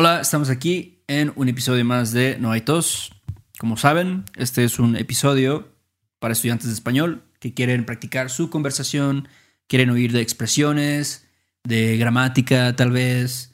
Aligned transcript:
Hola, 0.00 0.20
estamos 0.20 0.48
aquí 0.48 1.02
en 1.08 1.32
un 1.34 1.48
episodio 1.48 1.84
más 1.84 2.12
de 2.12 2.38
No 2.38 2.52
hay 2.52 2.60
tos. 2.60 3.10
Como 3.58 3.76
saben, 3.76 4.24
este 4.36 4.62
es 4.62 4.78
un 4.78 4.94
episodio 4.94 5.74
para 6.20 6.34
estudiantes 6.34 6.68
de 6.68 6.74
español 6.74 7.24
que 7.40 7.52
quieren 7.52 7.84
practicar 7.84 8.30
su 8.30 8.48
conversación, 8.48 9.26
quieren 9.66 9.90
oír 9.90 10.12
de 10.12 10.20
expresiones, 10.20 11.26
de 11.64 11.96
gramática 11.96 12.76
tal 12.76 12.92
vez, 12.92 13.52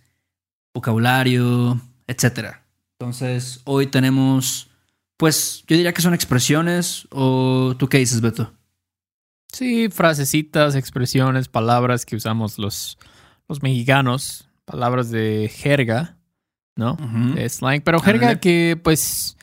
vocabulario, 0.75 1.81
etc. 2.09 2.57
Entonces, 2.99 3.63
hoy 3.65 3.87
tenemos, 3.87 4.69
pues 5.17 5.65
yo 5.67 5.77
diría 5.77 5.95
que 5.95 6.03
son 6.03 6.13
expresiones 6.13 7.09
o 7.11 7.75
tú 7.79 7.89
qué 7.89 7.97
dices, 7.97 8.21
Beto? 8.21 8.53
Sí, 9.51 9.89
frasecitas, 9.89 10.75
expresiones, 10.75 11.49
palabras 11.49 12.05
que 12.05 12.17
usamos 12.17 12.59
los, 12.59 12.99
los 13.49 13.63
mexicanos, 13.63 14.47
palabras 14.67 15.11
de 15.11 15.51
jerga, 15.51 16.14
¿no? 16.77 16.97
De 17.35 17.49
slang, 17.49 17.83
pero 17.83 18.01
jerga 18.01 18.41
que 18.41 18.79
pues 18.83 19.37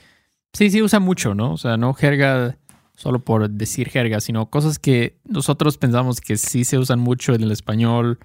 sí, 0.53 0.69
sí 0.69 0.81
usa 0.81 0.99
mucho, 0.99 1.33
¿no? 1.33 1.53
O 1.53 1.57
sea, 1.57 1.77
no 1.77 1.93
jerga 1.93 2.57
solo 2.95 3.23
por 3.23 3.49
decir 3.49 3.89
jerga, 3.89 4.21
sino 4.21 4.49
cosas 4.49 4.77
que 4.77 5.17
nosotros 5.25 5.77
pensamos 5.77 6.21
que 6.21 6.37
sí 6.37 6.63
se 6.63 6.77
usan 6.77 6.99
mucho 6.99 7.33
en 7.33 7.41
el 7.41 7.51
español 7.51 8.19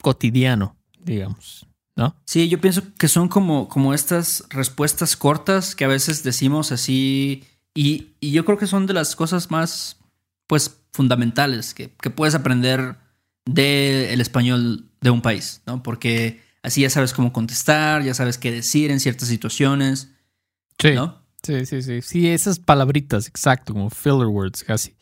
cotidiano, 0.00 0.76
digamos, 0.98 1.66
¿no? 1.96 2.14
Sí, 2.24 2.48
yo 2.48 2.60
pienso 2.60 2.82
que 2.96 3.08
son 3.08 3.28
como, 3.28 3.68
como 3.68 3.92
estas 3.92 4.44
respuestas 4.50 5.16
cortas 5.16 5.74
que 5.74 5.84
a 5.84 5.88
veces 5.88 6.22
decimos 6.22 6.72
así 6.72 7.44
y, 7.74 8.12
y 8.20 8.30
yo 8.30 8.44
creo 8.44 8.58
que 8.58 8.66
son 8.66 8.86
de 8.86 8.94
las 8.94 9.16
cosas 9.16 9.50
más, 9.50 9.98
pues, 10.46 10.80
fundamentales 10.92 11.74
que, 11.74 11.90
que 12.00 12.10
puedes 12.10 12.34
aprender 12.34 12.96
del 13.44 14.20
español 14.20 14.86
de 15.00 15.10
un 15.10 15.22
país, 15.22 15.62
¿no? 15.66 15.82
Porque 15.82 16.40
así 16.62 16.82
ya 16.82 16.90
sabes 16.90 17.12
cómo 17.12 17.32
contestar, 17.32 18.02
ya 18.02 18.14
sabes 18.14 18.38
qué 18.38 18.50
decir 18.50 18.90
en 18.90 19.00
ciertas 19.00 19.28
situaciones, 19.28 20.10
Sí. 20.78 20.92
¿no? 20.92 21.20
Sí, 21.42 21.64
sí, 21.66 21.82
sí. 21.82 22.02
Sí, 22.02 22.28
esas 22.28 22.58
palabritas, 22.58 23.26
exacto, 23.28 23.72
como 23.72 23.88
filler 23.90 24.26
words 24.26 24.62
casi. 24.64 24.94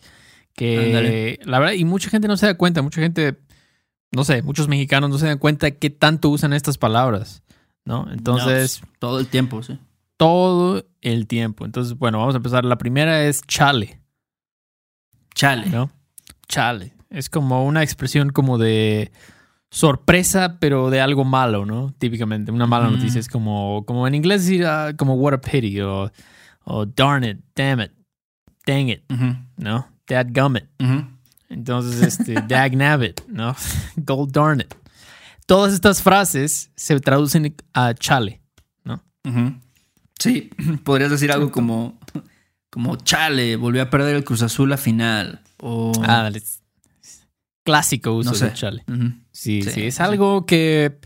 Que 0.54 1.38
la 1.44 1.58
verdad, 1.60 1.74
y 1.74 1.84
mucha 1.84 2.10
gente 2.10 2.26
no 2.28 2.36
se 2.36 2.46
da 2.46 2.54
cuenta, 2.54 2.82
mucha 2.82 3.00
gente, 3.00 3.38
no 4.12 4.24
sé, 4.24 4.42
muchos 4.42 4.66
mexicanos 4.68 5.10
no 5.10 5.18
se 5.18 5.26
dan 5.26 5.38
cuenta 5.38 5.70
qué 5.72 5.90
tanto 5.90 6.28
usan 6.30 6.52
estas 6.52 6.78
palabras, 6.78 7.42
¿no? 7.84 8.10
Entonces, 8.12 8.80
No, 8.82 8.86
pues, 8.88 8.98
todo 9.00 9.18
el 9.20 9.26
tiempo, 9.28 9.62
sí. 9.62 9.78
todo 10.16 10.84
el 11.00 11.26
tiempo. 11.28 11.64
Entonces, 11.64 11.94
bueno, 11.96 12.18
vamos 12.18 12.34
a 12.34 12.38
empezar. 12.38 12.64
La 12.64 12.78
primera 12.78 13.24
es 13.24 13.42
chale, 13.42 14.00
Chale. 15.34 15.66
¿no? 15.70 15.90
Chale. 16.48 16.92
Es 17.10 17.30
como 17.30 17.64
una 17.64 17.82
expresión 17.84 18.30
como 18.30 18.58
de 18.58 19.12
sorpresa, 19.70 20.56
pero 20.60 20.90
de 20.90 21.00
algo 21.00 21.24
malo, 21.24 21.66
¿no? 21.66 21.92
Típicamente, 21.98 22.50
una 22.52 22.66
mala 22.66 22.88
noticia 22.90 23.20
es 23.20 23.28
como, 23.28 23.84
como 23.86 24.06
en 24.06 24.14
inglés 24.14 24.42
decir 24.46 24.64
ah, 24.66 24.92
como 24.96 25.14
what 25.14 25.34
a 25.34 25.40
pity 25.40 25.80
o, 25.80 26.10
o 26.64 26.86
darn 26.86 27.24
it, 27.24 27.38
damn 27.54 27.80
it, 27.80 27.92
dang 28.66 28.88
it, 28.88 29.02
¿no? 29.56 29.86
Dadgummit. 30.06 30.64
ujú. 30.80 31.04
Entonces, 31.50 32.02
este, 32.02 32.34
dag 32.48 32.76
nabbit, 32.76 33.20
¿no? 33.28 33.54
Gold 33.96 34.32
darn 34.32 34.60
it. 34.60 34.74
Todas 35.46 35.72
estas 35.72 36.02
frases 36.02 36.70
se 36.76 36.98
traducen 37.00 37.54
a 37.72 37.94
chale. 37.94 38.40
Ujú. 39.24 39.54
Sí, 40.18 40.50
podrías 40.84 41.10
decir 41.10 41.30
algo 41.32 41.50
como, 41.52 41.98
como 42.70 42.96
chale, 42.96 43.56
volvió 43.56 43.82
a 43.82 43.90
perder 43.90 44.16
el 44.16 44.24
Cruz 44.24 44.42
Azul 44.42 44.70
la 44.70 44.76
final. 44.78 45.40
O 45.60 45.92
Ah, 46.02 46.22
dale. 46.22 46.42
Clásico 47.68 48.12
uso 48.14 48.30
no 48.30 48.36
sé. 48.36 48.46
de 48.46 48.52
chale. 48.54 48.84
Sí, 49.30 49.62
sí, 49.62 49.70
Sí, 49.70 49.82
es 49.86 49.96
sí. 49.96 50.02
algo 50.02 50.46
que. 50.46 50.98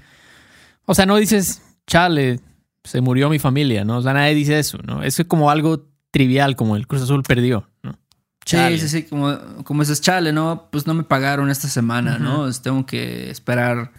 O 0.87 0.95
sea, 0.95 1.07
no 1.07 1.17
dices, 1.17 1.61
chale, 1.87 2.39
se 2.85 3.01
murió 3.01 3.29
mi 3.29 3.39
familia, 3.39 3.85
¿no? 3.85 3.99
O 3.99 4.03
sea, 4.03 4.13
nadie 4.13 4.35
dice 4.35 4.59
eso, 4.59 4.79
¿no? 4.85 5.03
Es 5.03 5.21
como 5.27 5.51
algo 5.51 5.89
trivial, 6.11 6.55
como 6.57 6.77
el 6.77 6.87
Cruz 6.87 7.03
Azul 7.03 7.23
perdió, 7.23 7.69
¿no? 7.83 7.99
Chale. 8.45 8.79
Sí, 8.79 8.89
sí, 8.89 9.03
sí, 9.03 9.09
como, 9.09 9.39
como 9.65 9.83
dices, 9.83 10.01
chale, 10.01 10.33
¿no? 10.33 10.69
Pues 10.71 10.87
no 10.87 10.95
me 10.95 11.03
pagaron 11.05 11.51
esta 11.51 11.69
semana. 11.69 12.19
¿no? 12.19 12.49
Es- 12.49 12.63
Tengo 12.63 12.85
que 12.87 13.31
esperar 13.31 13.93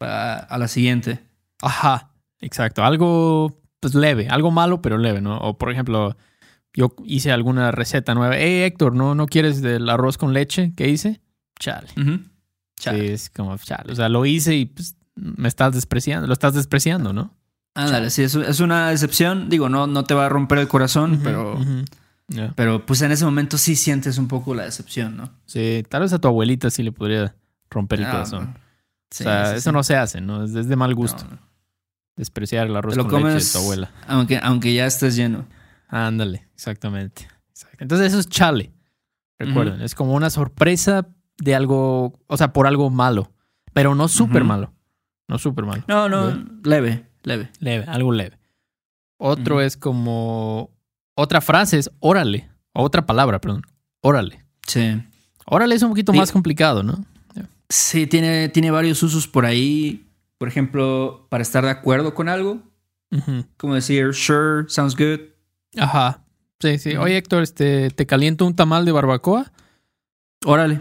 a 0.00 0.56
la 0.58 0.68
siguiente. 0.68 1.20
Ajá, 1.62 2.10
exacto. 2.40 2.82
Algo, 2.84 3.60
pues 3.80 3.94
leve, 3.94 4.28
algo 4.28 4.50
malo, 4.50 4.80
pero 4.82 4.96
leve, 4.98 5.20
¿no? 5.20 5.36
O 5.38 5.58
por 5.58 5.70
ejemplo, 5.70 6.16
yo 6.72 6.94
hice 7.04 7.32
alguna 7.32 7.70
receta 7.72 8.14
nueva. 8.14 8.36
Hey, 8.38 8.62
Héctor, 8.62 8.94
¿no, 8.94 9.14
¿no 9.14 9.26
quieres 9.26 9.60
del 9.60 9.88
arroz 9.90 10.16
con 10.16 10.32
leche? 10.32 10.72
¿Qué 10.76 10.88
hice? 10.88 11.20
Chale. 11.60 11.86
Chale. 12.76 12.98
Sí, 13.06 13.12
es 13.12 13.30
como 13.30 13.56
chale. 13.58 13.92
O 13.92 13.94
sea, 13.94 14.08
lo 14.08 14.26
hice 14.26 14.56
y 14.56 14.66
pues 14.66 14.96
me 15.14 15.46
estás 15.46 15.74
despreciando, 15.74 16.26
lo 16.26 16.32
estás 16.32 16.54
despreciando, 16.54 17.12
¿no? 17.12 17.36
Ándale, 17.74 18.10
sí, 18.10 18.22
es, 18.24 18.34
es 18.34 18.58
una 18.58 18.88
decepción. 18.90 19.48
Digo, 19.48 19.68
no, 19.68 19.86
no 19.86 20.02
te 20.02 20.14
va 20.14 20.26
a 20.26 20.28
romper 20.28 20.58
el 20.58 20.66
corazón, 20.68 21.20
pero, 21.22 21.56
pero 22.56 22.84
pues 22.86 23.02
en 23.02 23.12
ese 23.12 23.24
momento 23.24 23.58
sí 23.58 23.76
sientes 23.76 24.18
un 24.18 24.26
poco 24.26 24.54
la 24.54 24.64
decepción, 24.64 25.16
¿no? 25.16 25.30
Sí, 25.46 25.84
tal 25.88 26.02
vez 26.02 26.12
a 26.12 26.18
tu 26.18 26.26
abuelita 26.28 26.70
sí 26.70 26.82
le 26.82 26.90
podría 26.90 27.34
romper 27.70 28.00
el 28.00 28.06
Ah, 28.06 28.10
corazón. 28.12 28.54
sí, 29.10 29.22
o 29.22 29.26
sea, 29.26 29.46
sí, 29.50 29.56
eso 29.58 29.70
sí. 29.70 29.74
no 29.74 29.82
se 29.84 29.96
hace, 29.96 30.20
¿no? 30.20 30.44
Es, 30.44 30.52
de 30.52 30.76
mal 30.76 30.94
gusto 30.94 31.24
No, 31.30 31.38
despreciar 32.16 32.66
el 32.66 32.74
arroz 32.76 32.96
lo 32.96 33.04
con 33.06 33.12
leche 33.22 33.26
de 33.26 33.30
comes 33.34 33.52
tu 33.52 33.58
abuela. 33.58 33.90
aunque, 34.08 34.40
aunque 34.42 34.74
ya 34.74 34.86
estés 34.86 35.14
lleno. 35.14 35.46
Ándale, 35.88 36.48
exactamente. 36.54 37.28
Entonces 37.78 38.08
eso 38.08 38.18
es 38.18 38.28
chale. 38.28 38.72
Recuerden, 39.38 39.80
es 39.82 39.94
como 39.94 40.14
una 40.14 40.28
sorpresa 40.30 41.06
de 41.40 41.54
algo, 41.54 42.18
o 42.26 42.36
sea, 42.36 42.52
por 42.52 42.66
algo 42.66 42.90
malo, 42.90 43.32
pero 43.72 43.94
no 43.94 44.08
súper 44.08 44.44
malo. 44.44 44.72
No 45.28 45.38
súper 45.38 45.64
malo. 45.64 45.82
No, 45.88 46.08
no, 46.08 46.26
¿Ve? 46.26 46.44
leve, 46.64 47.06
leve. 47.22 47.50
Leve, 47.60 47.84
algo 47.88 48.12
leve. 48.12 48.38
Otro 49.18 49.60
es 49.60 49.76
como, 49.76 50.70
otra 51.14 51.40
frase 51.40 51.78
es 51.78 51.90
órale, 52.00 52.48
o 52.72 52.82
otra 52.82 53.06
palabra, 53.06 53.40
perdón, 53.40 53.62
órale. 54.00 54.44
Sí. 54.66 55.02
Órale 55.46 55.74
es 55.74 55.82
un 55.82 55.90
poquito 55.90 56.12
Sí. 56.12 56.18
más 56.18 56.32
complicado, 56.32 56.82
¿no? 56.82 57.04
Sí, 57.68 58.06
tiene, 58.06 58.48
tiene 58.48 58.70
varios 58.72 59.00
usos 59.02 59.28
por 59.28 59.44
ahí. 59.46 60.04
Por 60.38 60.48
ejemplo, 60.48 61.26
para 61.30 61.42
estar 61.42 61.62
de 61.64 61.70
acuerdo 61.70 62.14
con 62.14 62.28
algo, 62.28 62.62
Ujú. 63.12 63.44
como 63.56 63.74
decir, 63.74 64.12
sure, 64.14 64.64
sounds 64.68 64.96
good. 64.96 65.20
Ajá. 65.78 66.24
Sí, 66.60 66.78
sí. 66.78 66.96
Oye, 66.96 67.16
Héctor, 67.16 67.42
este, 67.44 67.90
¿te 67.90 68.06
caliento 68.06 68.44
un 68.46 68.56
tamal 68.56 68.84
de 68.84 68.92
barbacoa? 68.92 69.52
Órale, 70.44 70.80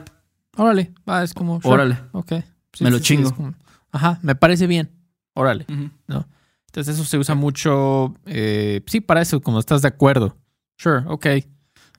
Órale. 0.60 0.94
Va, 1.08 1.24
es 1.24 1.34
como. 1.34 1.62
sure. 1.62 1.74
órale. 1.74 1.98
Ok. 2.12 2.34
Sí, 2.74 2.84
Me 2.84 2.92
lo 2.92 2.98
sí, 2.98 3.04
chingo. 3.04 3.34
como- 3.34 3.54
Ajá, 3.92 4.20
me 4.22 4.36
parece 4.36 4.68
bien. 4.68 4.92
Órale. 5.34 5.66
Entonces 5.68 6.96
eso 6.96 7.04
se 7.06 7.18
usa 7.18 7.34
mucho, 7.34 8.14
eh, 8.26 8.82
sí, 8.86 9.02
para 9.02 9.22
eso, 9.22 9.42
como 9.42 9.58
estás 9.60 9.82
de 9.82 9.88
acuerdo. 9.88 10.38
Sure, 10.78 11.04
ok. 11.08 11.26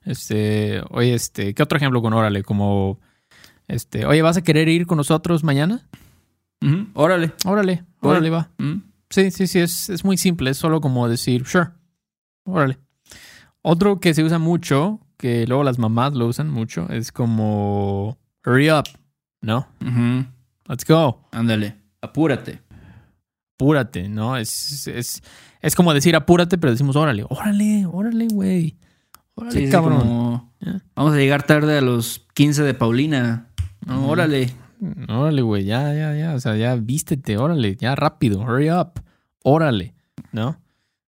Este, 0.05 0.81
oye, 0.91 1.13
este, 1.13 1.53
¿qué 1.53 1.61
otro 1.63 1.77
ejemplo 1.77 2.01
con 2.01 2.13
órale? 2.13 2.43
Como, 2.43 2.99
este, 3.67 4.05
oye, 4.05 4.21
¿vas 4.21 4.37
a 4.37 4.41
querer 4.43 4.69
ir 4.69 4.87
con 4.87 4.97
nosotros 4.97 5.43
mañana? 5.43 5.81
Ujú. 6.61 6.87
Órale. 6.93 7.33
Órale, 7.45 7.83
Órale. 7.99 8.29
órale, 8.29 8.29
va. 8.29 8.49
Sí, 9.09 9.31
sí, 9.31 9.47
sí, 9.47 9.59
es, 9.59 9.89
es 9.89 10.05
muy 10.05 10.15
simple, 10.17 10.51
es 10.51 10.57
solo 10.57 10.79
como 10.79 11.09
decir, 11.09 11.45
sure, 11.45 11.69
órale. 12.45 12.77
Otro 13.61 13.99
que 13.99 14.13
se 14.13 14.23
usa 14.23 14.39
mucho, 14.39 15.01
que 15.17 15.45
luego 15.47 15.63
las 15.63 15.77
mamás 15.79 16.13
lo 16.13 16.27
usan 16.27 16.49
mucho, 16.49 16.87
es 16.89 17.11
como, 17.11 18.17
hurry 18.45 18.69
up, 18.71 18.85
¿no? 19.41 19.67
Ujú. 19.81 20.25
Let's 20.67 20.85
go. 20.87 21.27
Ándale, 21.31 21.75
apúrate. 22.01 22.61
apúrate, 23.55 24.09
¿no? 24.09 24.37
Es, 24.37 24.87
es, 24.87 25.21
es 25.61 25.75
como 25.75 25.93
decir 25.93 26.15
apúrate, 26.15 26.57
pero 26.57 26.71
decimos 26.71 26.95
órale, 26.95 27.25
órale, 27.29 27.85
órale, 27.85 28.27
güey. 28.31 28.77
Órale, 29.35 29.65
Sí, 29.65 29.71
cabrón. 29.71 29.99
como, 29.99 30.53
vamos 30.95 31.13
a 31.13 31.17
llegar 31.17 31.43
tarde 31.43 31.77
a 31.77 31.81
los 31.81 32.25
15 32.33 32.63
de 32.63 32.73
Paulina. 32.73 33.47
No, 33.85 34.07
órale. 34.07 34.51
Órale, 35.09 35.41
güey, 35.43 35.63
ya, 35.65 35.93
ya, 35.93 36.15
ya. 36.15 36.33
O 36.33 36.39
sea, 36.39 36.55
ya 36.55 36.75
vístete, 36.75 37.37
órale, 37.37 37.75
ya 37.75 37.95
rápido, 37.95 38.41
hurry 38.41 38.71
up, 38.71 38.93
órale, 39.43 39.93
¿no? 40.31 40.59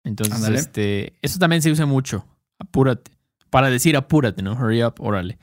Entonces, 0.03 0.49
este, 0.49 1.13
eso 1.21 1.37
también 1.39 1.61
se 1.61 1.71
usa 1.71 1.85
mucho, 1.85 2.25
apúrate. 2.57 3.11
Para 3.51 3.69
decir 3.69 3.95
apúrate, 3.95 4.41
¿no? 4.41 4.53
Hurry 4.53 4.83
up, 4.83 4.95
órale. 4.99 5.37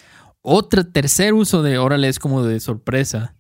Otro 0.48 0.87
tercer 0.87 1.34
uso 1.34 1.62
de 1.62 1.76
órale 1.78 2.06
es 2.08 2.19
como 2.20 2.44
de 2.44 2.60
sorpresa. 2.60 3.34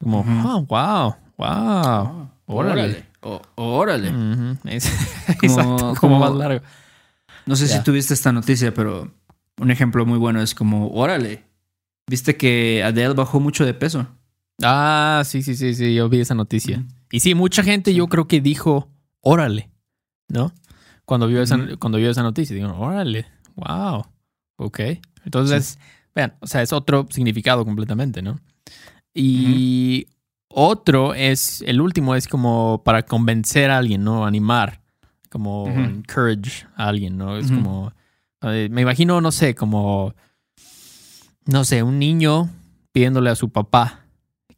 Como, 0.00 0.24
ah, 0.26 0.64
wow, 0.66 1.14
wow. 1.36 2.28
Órale. 2.46 3.04
O- 3.20 3.42
órale. 3.56 4.08
Es- 4.64 4.90
Como- 5.40 5.52
exacto, 5.52 5.76
como 5.76 5.96
como- 6.00 6.18
más 6.20 6.34
largo. 6.34 6.64
No 7.44 7.54
sé 7.56 7.66
Ya. 7.66 7.76
si 7.78 7.84
tuviste 7.84 8.14
esta 8.14 8.32
noticia, 8.32 8.72
pero 8.72 9.12
un 9.60 9.70
ejemplo 9.70 10.06
muy 10.06 10.18
bueno 10.18 10.40
es 10.40 10.54
como, 10.54 10.88
órale. 10.90 11.44
¿Viste 12.08 12.36
que 12.38 12.82
Adele 12.82 13.12
bajó 13.14 13.40
mucho 13.40 13.66
de 13.66 13.74
peso? 13.74 14.06
Ah, 14.62 15.22
sí, 15.26 15.42
sí, 15.42 15.54
sí, 15.54 15.74
sí, 15.74 15.94
yo 15.94 16.08
vi 16.08 16.20
esa 16.20 16.34
noticia. 16.34 16.82
Y 17.10 17.20
sí, 17.20 17.34
mucha 17.34 17.62
gente 17.62 17.92
yo 17.92 18.06
creo 18.08 18.26
que 18.26 18.40
dijo, 18.40 18.88
órale, 19.20 19.70
¿no? 20.28 20.52
Cuando 21.04 21.26
vio 21.26 21.42
esa, 21.42 21.58
cuando 21.78 21.98
vio 21.98 22.10
esa 22.10 22.22
noticia, 22.22 22.56
digo, 22.56 22.74
órale, 22.78 23.26
wow, 23.56 24.06
ok. 24.56 24.80
Entonces, 25.24 25.78
vean, 26.14 26.34
o 26.40 26.46
sea, 26.46 26.62
es 26.62 26.72
otro 26.72 27.06
significado 27.10 27.64
completamente, 27.64 28.22
¿no? 28.22 28.38
Y 29.14 30.06
Otro 30.50 31.12
es, 31.14 31.62
el 31.66 31.80
último 31.80 32.14
es 32.14 32.26
como 32.26 32.82
para 32.84 33.02
convencer 33.04 33.70
a 33.70 33.78
alguien, 33.78 34.02
¿no? 34.02 34.24
Animar, 34.24 34.80
como 35.30 35.66
encourage 35.68 36.66
a 36.76 36.88
alguien, 36.88 37.18
¿no? 37.18 37.36
Es 37.36 37.50
como, 37.50 37.92
eh, 38.42 38.68
me 38.70 38.80
imagino, 38.82 39.20
no 39.20 39.30
sé, 39.30 39.54
como, 39.54 40.14
no 41.46 41.64
sé, 41.64 41.82
un 41.82 41.98
niño 41.98 42.48
pidiéndole 42.92 43.30
a 43.30 43.34
su 43.36 43.50
papá 43.50 44.00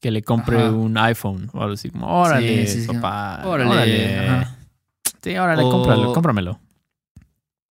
que 0.01 0.11
le 0.11 0.23
compre 0.23 0.57
Ajá. 0.59 0.73
un 0.73 0.97
iPhone 0.97 1.51
o 1.53 1.61
algo 1.61 1.75
así, 1.75 1.91
como, 1.91 2.07
órale, 2.07 2.67
Sí, 2.67 2.81
sí, 2.81 2.87
sí. 2.87 2.93
papá, 2.95 3.43
Órale, 3.47 3.71
órale. 3.71 4.47
Sí, 5.23 5.37
órale, 5.37 5.65
O- 5.65 5.69
cómpralo, 5.71 6.13
cómpramelo. 6.13 6.59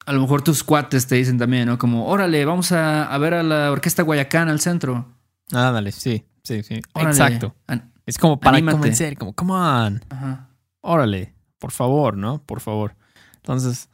A 0.05 0.13
lo 0.13 0.21
mejor 0.21 0.41
tus 0.43 0.63
cuates 0.63 1.07
te 1.07 1.15
dicen 1.15 1.37
también, 1.37 1.67
¿no? 1.67 1.77
Como, 1.77 2.07
órale, 2.07 2.45
vamos 2.45 2.71
a, 2.71 3.05
a 3.11 3.17
ver 3.17 3.33
a 3.33 3.43
la 3.43 3.71
Orquesta 3.71 4.03
Guayacán 4.03 4.49
al 4.49 4.59
centro. 4.59 5.07
Ándale, 5.51 5.91
sí, 5.91 6.23
sí, 6.43 6.61
sí. 6.63 6.79
Órale. 6.93 7.11
Exacto. 7.11 7.55
An- 7.67 7.91
Es 8.05 8.17
como 8.17 8.39
para 8.39 8.57
Anímate. 8.57 8.75
convencer, 8.77 9.17
como, 9.17 9.33
come 9.33 9.53
on. 9.53 10.03
Ajá. 10.09 10.49
órale, 10.81 11.33
por 11.57 11.71
favor, 11.71 12.15
¿no? 12.17 12.43
Por 12.43 12.59
favor. 12.61 12.95
Entonces, 13.37 13.89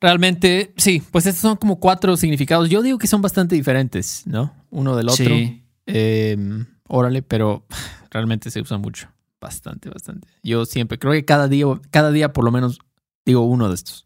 realmente, 0.00 0.72
sí, 0.76 1.02
pues 1.10 1.26
estos 1.26 1.42
son 1.42 1.56
como 1.56 1.78
cuatro 1.80 2.16
significados. 2.16 2.68
Yo 2.70 2.82
digo 2.82 2.98
que 2.98 3.06
son 3.06 3.22
bastante 3.22 3.54
diferentes, 3.54 4.22
¿no? 4.26 4.54
Uno 4.70 4.96
del 4.96 5.08
otro. 5.08 5.24
Sí. 5.26 5.62
Eh, 5.86 6.36
órale, 6.88 7.22
pero 7.22 7.66
realmente 8.10 8.50
se 8.50 8.60
usa 8.60 8.78
mucho. 8.78 9.08
Bastante, 9.40 9.88
bastante. 9.88 10.28
Yo 10.42 10.64
siempre, 10.66 10.98
creo 10.98 11.12
que 11.12 11.24
cada 11.24 11.48
día, 11.48 11.64
cada 11.90 12.10
día 12.10 12.32
por 12.32 12.44
lo 12.44 12.50
menos 12.50 12.78
digo 13.24 13.40
uno 13.42 13.68
de 13.68 13.74
estos. 13.74 14.04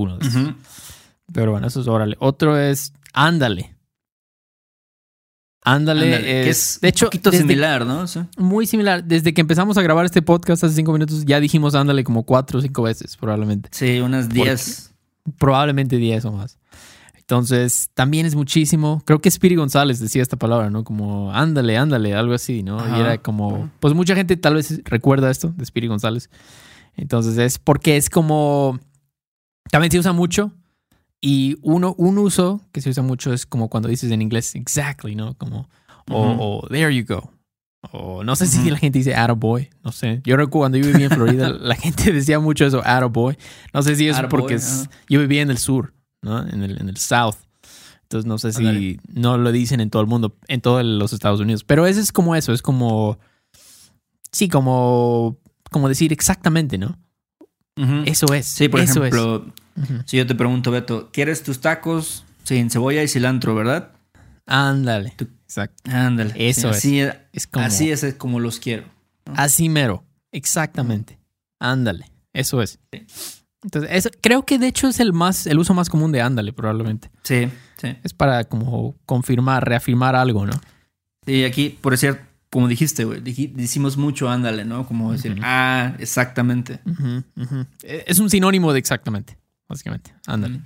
Uno 0.00 0.18
de 0.18 0.26
estos. 0.26 0.42
Ujú. 0.42 0.54
Pero 1.32 1.50
bueno, 1.52 1.66
eso 1.66 1.80
es 1.80 1.88
órale. 1.88 2.16
Otro 2.20 2.56
es 2.58 2.92
ándale. 3.12 3.74
Ándale, 5.64 6.14
Ándale, 6.14 6.40
es, 6.40 6.44
que 6.44 6.50
es 6.50 6.78
de 6.80 6.88
hecho, 6.88 7.06
un 7.06 7.10
poquito 7.10 7.30
desde- 7.30 7.42
similar, 7.42 7.84
¿no? 7.84 8.06
Sí. 8.06 8.20
muy 8.38 8.66
similar. 8.66 9.04
Desde 9.04 9.34
que 9.34 9.40
empezamos 9.40 9.76
a 9.76 9.82
grabar 9.82 10.06
este 10.06 10.22
podcast 10.22 10.64
hace 10.64 10.74
cinco 10.76 10.92
minutos, 10.92 11.24
ya 11.26 11.40
dijimos 11.40 11.74
ándale 11.74 12.04
como 12.04 12.22
cuatro 12.22 12.58
o 12.58 12.62
cinco 12.62 12.82
veces, 12.82 13.16
probablemente. 13.16 13.68
Sí, 13.72 14.00
unas 14.00 14.28
10. 14.30 14.94
Probablemente 15.38 15.96
diez 15.96 16.24
o 16.24 16.32
más. 16.32 16.58
Entonces, 17.16 17.90
también 17.92 18.24
es 18.24 18.34
muchísimo. 18.34 19.02
Creo 19.04 19.20
que 19.20 19.30
Spiri 19.30 19.56
González 19.56 20.00
decía 20.00 20.22
esta 20.22 20.38
palabra, 20.38 20.70
¿no? 20.70 20.84
Como 20.84 21.30
ándale, 21.34 21.76
ándale, 21.76 22.14
algo 22.14 22.32
así, 22.32 22.62
¿no? 22.62 22.78
Ajá. 22.78 22.96
Y 22.96 23.00
era 23.00 23.18
como. 23.18 23.56
Ajá. 23.56 23.70
Pues 23.80 23.92
mucha 23.92 24.14
gente 24.14 24.38
tal 24.38 24.54
vez 24.54 24.80
recuerda 24.84 25.30
esto 25.30 25.52
de 25.54 25.66
Spiri 25.66 25.88
González. 25.88 26.30
Entonces, 26.96 27.36
es 27.36 27.58
porque 27.58 27.98
es 27.98 28.08
como. 28.08 28.78
También 29.70 29.90
se 29.90 29.98
usa 29.98 30.12
mucho. 30.12 30.52
Y 31.20 31.56
uno, 31.62 31.94
un 31.98 32.18
uso 32.18 32.60
que 32.72 32.80
se 32.80 32.90
usa 32.90 33.02
mucho 33.02 33.32
es 33.32 33.44
como 33.44 33.68
cuando 33.68 33.88
dices 33.88 34.10
en 34.12 34.22
inglés 34.22 34.54
exactly, 34.54 35.14
¿no? 35.16 35.34
Como, 35.36 35.68
o, 36.10 36.60
o 36.62 36.68
there 36.68 36.94
you 36.94 37.04
go. 37.06 37.32
O 37.92 38.22
no 38.24 38.34
sé 38.36 38.46
si 38.46 38.58
Ujú. 38.60 38.70
la 38.70 38.76
gente 38.78 38.98
dice 38.98 39.14
attaboy, 39.14 39.68
no 39.84 39.92
sé. 39.92 40.20
Yo 40.24 40.36
recuerdo 40.36 40.60
cuando 40.62 40.78
yo 40.78 40.86
vivía 40.86 41.06
en 41.06 41.12
Florida, 41.12 41.48
la 41.60 41.74
gente 41.74 42.12
decía 42.12 42.38
mucho 42.40 42.66
eso, 42.66 42.78
attaboy. 42.84 43.36
No 43.72 43.82
sé 43.82 43.96
si 43.96 44.08
es 44.08 44.20
porque 44.30 44.54
es- 44.54 44.82
ajá. 44.86 44.90
yo 45.08 45.20
vivía 45.20 45.42
en 45.42 45.50
el 45.50 45.58
sur, 45.58 45.92
¿no? 46.22 46.40
En 46.46 46.62
el, 46.62 46.80
en 46.80 46.88
el 46.88 46.96
south. 46.96 47.36
Entonces 48.02 48.26
no 48.26 48.38
sé 48.38 48.52
si 48.52 48.98
no 49.12 49.36
lo 49.38 49.52
dicen 49.52 49.80
en 49.80 49.90
todo 49.90 50.00
el 50.02 50.08
mundo, 50.08 50.36
en 50.48 50.60
todos 50.60 50.82
los 50.84 51.12
Estados 51.12 51.40
Unidos. 51.40 51.62
Pero 51.64 51.86
ese 51.86 52.00
es 52.00 52.10
como 52.10 52.34
eso, 52.36 52.52
es 52.52 52.62
como. 52.62 53.18
Sí, 54.32 54.48
como. 54.48 55.38
Como 55.70 55.88
decir 55.88 56.12
exactamente, 56.12 56.78
¿no? 56.78 56.96
Eso 58.06 58.32
es. 58.34 58.46
Sí, 58.46 58.68
por 58.68 58.80
eso 58.80 59.04
ejemplo, 59.04 59.46
es. 59.76 59.88
Si 60.06 60.16
yo 60.16 60.26
te 60.26 60.34
pregunto, 60.34 60.70
Beto, 60.70 61.10
¿quieres 61.12 61.42
tus 61.42 61.60
tacos 61.60 62.24
sin 62.44 62.70
cebolla 62.70 63.02
y 63.02 63.08
cilantro, 63.08 63.54
verdad? 63.54 63.92
Ándale. 64.46 65.14
Tú- 65.16 65.28
Exacto. 65.44 65.82
Ándale. 65.90 66.32
Eso 66.36 66.72
Sí, 66.74 67.00
así, 67.00 67.18
Es 67.32 67.46
como. 67.46 67.64
así 67.64 67.90
es 67.90 68.14
como 68.18 68.40
los 68.40 68.58
quiero. 68.58 68.84
Así 69.36 69.68
mero. 69.68 70.04
Exactamente. 70.32 71.18
Ándale. 71.60 72.10
Eso 72.32 72.60
es. 72.62 72.78
Entonces, 73.62 73.90
eso- 73.92 74.10
creo 74.20 74.44
que 74.44 74.58
de 74.58 74.66
hecho 74.68 74.88
es 74.88 75.00
el 75.00 75.12
más, 75.12 75.46
el 75.46 75.58
uso 75.58 75.74
más 75.74 75.88
común 75.88 76.12
de 76.12 76.20
ándale, 76.20 76.52
probablemente. 76.52 77.10
Sí, 77.24 77.48
sí. 77.80 77.96
Es 78.02 78.12
para 78.14 78.44
como 78.44 78.94
confirmar, 79.06 79.66
reafirmar 79.66 80.14
algo, 80.16 80.46
¿no? 80.46 80.52
Sí, 81.26 81.44
aquí, 81.44 81.70
por 81.80 81.92
decir, 81.92 82.18
como 82.50 82.66
dijiste, 82.68 83.04
güey, 83.04 83.20
decimos 83.20 83.96
mucho 83.96 84.28
ándale, 84.30 84.64
¿no? 84.64 84.86
Como 84.86 85.12
decir, 85.12 85.36
ah, 85.42 85.94
exactamente. 85.98 86.80
Eh, 87.82 88.04
Es 88.06 88.18
un 88.18 88.30
sinónimo 88.30 88.72
de 88.72 88.78
exactamente, 88.78 89.36
básicamente. 89.68 90.14
Ándale. 90.26 90.60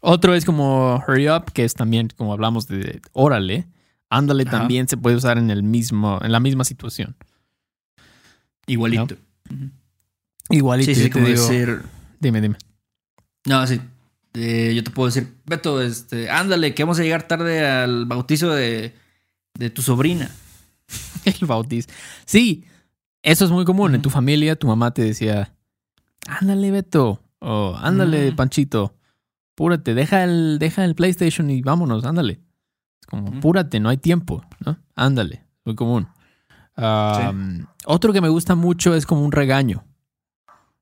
Otro 0.00 0.34
es 0.34 0.44
como 0.44 1.02
hurry 1.06 1.28
up, 1.30 1.52
que 1.52 1.64
es 1.64 1.74
también 1.74 2.08
como 2.16 2.32
hablamos 2.32 2.66
de 2.68 3.00
órale. 3.12 3.66
Ándale 4.10 4.44
también 4.44 4.86
se 4.88 4.96
puede 4.96 5.16
usar 5.16 5.38
en 5.38 5.50
el 5.50 5.62
mismo, 5.62 6.18
en 6.22 6.30
la 6.32 6.40
misma 6.40 6.64
situación. 6.64 7.16
Igualito. 8.66 9.16
Igualito. 10.50 10.94
Sí, 10.94 10.94
sí, 10.94 11.10
como 11.10 11.26
digo- 11.26 11.42
decir. 11.42 11.82
Dime, 12.20 12.40
dime. 12.40 12.56
No, 13.46 13.66
sí. 13.66 13.80
Eh, 14.34 14.72
yo 14.74 14.82
te 14.82 14.90
puedo 14.90 15.06
decir, 15.08 15.32
Beto, 15.46 15.80
este, 15.80 16.28
ándale, 16.30 16.74
que 16.74 16.82
vamos 16.82 16.98
a 16.98 17.02
llegar 17.02 17.28
tarde 17.28 17.66
al 17.66 18.04
bautizo 18.06 18.50
de, 18.50 18.94
de 19.58 19.70
tu 19.70 19.80
sobrina. 19.82 20.30
El 21.24 21.46
bautizo. 21.46 21.88
Sí, 22.26 22.64
eso 23.22 23.44
es 23.44 23.50
muy 23.50 23.64
común. 23.64 23.94
En 23.94 24.02
tu 24.02 24.10
familia, 24.10 24.56
tu 24.56 24.66
mamá 24.66 24.92
te 24.92 25.02
decía, 25.02 25.54
ándale, 26.26 26.70
Beto. 26.70 27.20
O 27.38 27.76
ándale. 27.80 28.32
Panchito. 28.32 28.94
Púrate, 29.54 29.94
deja 29.94 30.24
el, 30.24 30.58
deja 30.58 30.84
el 30.84 30.94
PlayStation 30.94 31.48
y 31.50 31.62
vámonos, 31.62 32.04
ándale. 32.04 32.40
Es 33.00 33.06
como, 33.06 33.40
púrate, 33.40 33.78
no 33.80 33.88
hay 33.88 33.98
tiempo, 33.98 34.42
¿no? 34.64 34.78
Ándale, 34.96 35.44
muy 35.64 35.74
común. 35.74 36.08
Otro 37.86 38.12
que 38.12 38.20
me 38.20 38.28
gusta 38.28 38.54
mucho 38.54 38.94
es 38.94 39.06
como 39.06 39.22
un 39.22 39.32
regaño. 39.32 39.84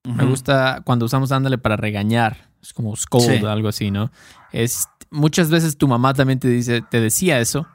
Me 0.04 0.24
gusta 0.24 0.82
cuando 0.84 1.04
usamos 1.06 1.32
ándale 1.32 1.58
para 1.58 1.76
regañar. 1.76 2.50
Es 2.62 2.72
como 2.72 2.94
scold, 2.96 3.40
Sí. 3.40 3.44
algo 3.46 3.68
así, 3.68 3.90
¿no? 3.90 4.10
Es, 4.52 4.88
muchas 5.10 5.50
veces 5.50 5.76
tu 5.76 5.86
mamá 5.88 6.14
también 6.14 6.38
te 6.38 6.48
dice, 6.48 6.80
te 6.82 7.00
decía 7.00 7.40
eso. 7.40 7.66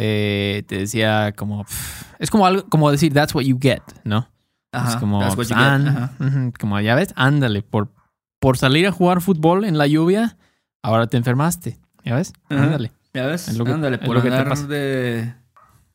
Eh, 0.00 0.62
te 0.68 0.78
decía 0.78 1.32
como, 1.36 1.64
pff, 1.64 2.04
es 2.20 2.30
como 2.30 2.46
algo, 2.46 2.68
como 2.68 2.88
decir, 2.92 3.12
that's 3.12 3.34
what 3.34 3.42
you 3.42 3.58
get, 3.60 3.82
¿no? 4.04 4.28
Ajá, 4.70 4.90
es 4.90 4.96
como, 4.96 5.18
that's 5.18 5.36
what 5.36 5.46
you 5.46 5.56
"An- 5.56 5.84
get", 5.86 5.96
ajá. 5.96 6.12
ujú, 6.20 6.52
como 6.60 6.78
ya 6.78 6.94
ves, 6.94 7.12
ándale, 7.16 7.62
por, 7.62 7.92
por 8.38 8.56
salir 8.58 8.86
a 8.86 8.92
jugar 8.92 9.20
fútbol 9.20 9.64
en 9.64 9.76
la 9.76 9.88
lluvia, 9.88 10.36
ahora 10.84 11.08
te 11.08 11.16
enfermaste, 11.16 11.80
¿ya 12.04 12.14
ves? 12.14 12.32
Ajá. 12.48 12.62
Ándale, 12.62 12.92
¿Ya 13.12 13.26
ves? 13.26 13.46
Que- 13.46 13.72
ándale, 13.72 13.98
por 13.98 14.16
andar 14.18 14.56
de 14.68 15.34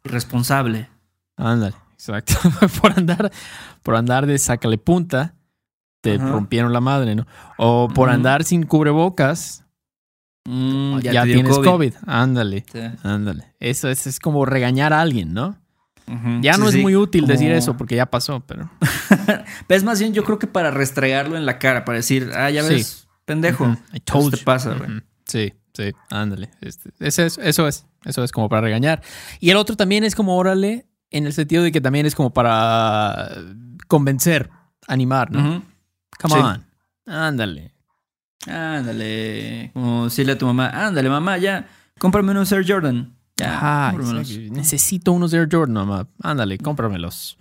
irresponsable. 0.03 0.89
ándale, 1.37 1.75
exacto. 1.93 2.33
por 2.81 2.91
andar, 2.97 3.31
por 3.83 3.95
andar 3.95 4.25
de 4.25 4.37
sácale 4.37 4.77
punta, 4.77 5.35
te 6.01 6.15
Ajá. 6.15 6.27
rompieron 6.27 6.73
la 6.73 6.81
madre, 6.81 7.15
¿no? 7.15 7.25
O 7.57 7.87
por 7.87 8.09
andar 8.09 8.43
sin 8.43 8.63
cubrebocas, 8.63 9.62
Mm, 10.45 10.99
ya, 10.99 11.23
tienes 11.23 11.57
COVID. 11.57 11.93
Ándale, 12.05 12.65
Sí. 12.71 12.79
ándale. 13.03 13.53
Eso 13.59 13.87
es, 13.89 14.07
es 14.07 14.19
como 14.19 14.45
regañar 14.45 14.91
a 14.93 15.01
alguien, 15.01 15.33
¿no? 15.33 15.57
Ya 16.41 16.55
Sí, 16.55 16.59
no 16.59 16.67
es 16.67 16.73
sí, 16.75 16.81
muy 16.81 16.97
útil 16.97 17.21
como- 17.21 17.31
decir 17.31 17.51
eso 17.53 17.77
porque 17.77 17.95
ya 17.95 18.05
pasó, 18.07 18.41
pero... 18.47 18.69
Es 19.69 19.83
más 19.85 19.99
bien, 19.99 20.13
yo 20.13 20.23
creo 20.25 20.37
que 20.37 20.47
para 20.47 20.69
restregarlo 20.69 21.37
en 21.37 21.45
la 21.45 21.59
cara, 21.59 21.85
para 21.85 21.97
decir, 21.97 22.29
ah, 22.35 22.49
ya 22.49 22.61
ves, 22.63 23.07
pendejo. 23.25 23.77
I 23.93 23.99
told 24.01 24.35
te 24.37 24.43
pasa, 24.43 24.73
güey. 24.73 24.91
Ujú. 24.91 25.01
Sí, 25.25 25.53
sí, 25.73 25.91
ándale. 26.09 26.49
Este, 26.59 26.89
ese 26.99 27.25
es, 27.25 27.37
eso 27.37 27.67
es, 27.69 27.85
eso 28.03 28.21
es 28.23 28.31
como 28.33 28.49
para 28.49 28.61
regañar. 28.63 29.01
Y 29.39 29.49
el 29.49 29.55
otro 29.57 29.77
también 29.77 30.03
es 30.03 30.13
como 30.13 30.35
órale, 30.35 30.87
en 31.09 31.25
el 31.25 31.31
sentido 31.31 31.63
de 31.63 31.71
que 31.71 31.79
también 31.79 32.05
es 32.05 32.15
como 32.15 32.33
para 32.33 33.29
convencer, 33.87 34.49
animar, 34.87 35.31
¿no? 35.31 35.63
Come 36.19 36.35
on, 36.35 36.65
ándale. 37.05 37.72
Ándale. 38.47 39.71
Como 39.73 40.05
decirle 40.05 40.33
a 40.33 40.37
tu 40.37 40.45
mamá, 40.45 40.69
ándale, 40.69 41.09
mamá, 41.09 41.37
ya, 41.37 41.67
cómprame 41.99 42.31
unos 42.31 42.51
Air 42.51 42.65
Jordan. 42.67 43.15
Ya, 43.37 43.91
exacto. 43.95 44.39
necesito 44.51 45.11
unos 45.11 45.33
Air 45.33 45.47
Jordan, 45.51 45.73
mamá. 45.73 46.07
Ándale, 46.21 46.57
cómpramelos. 46.57 47.37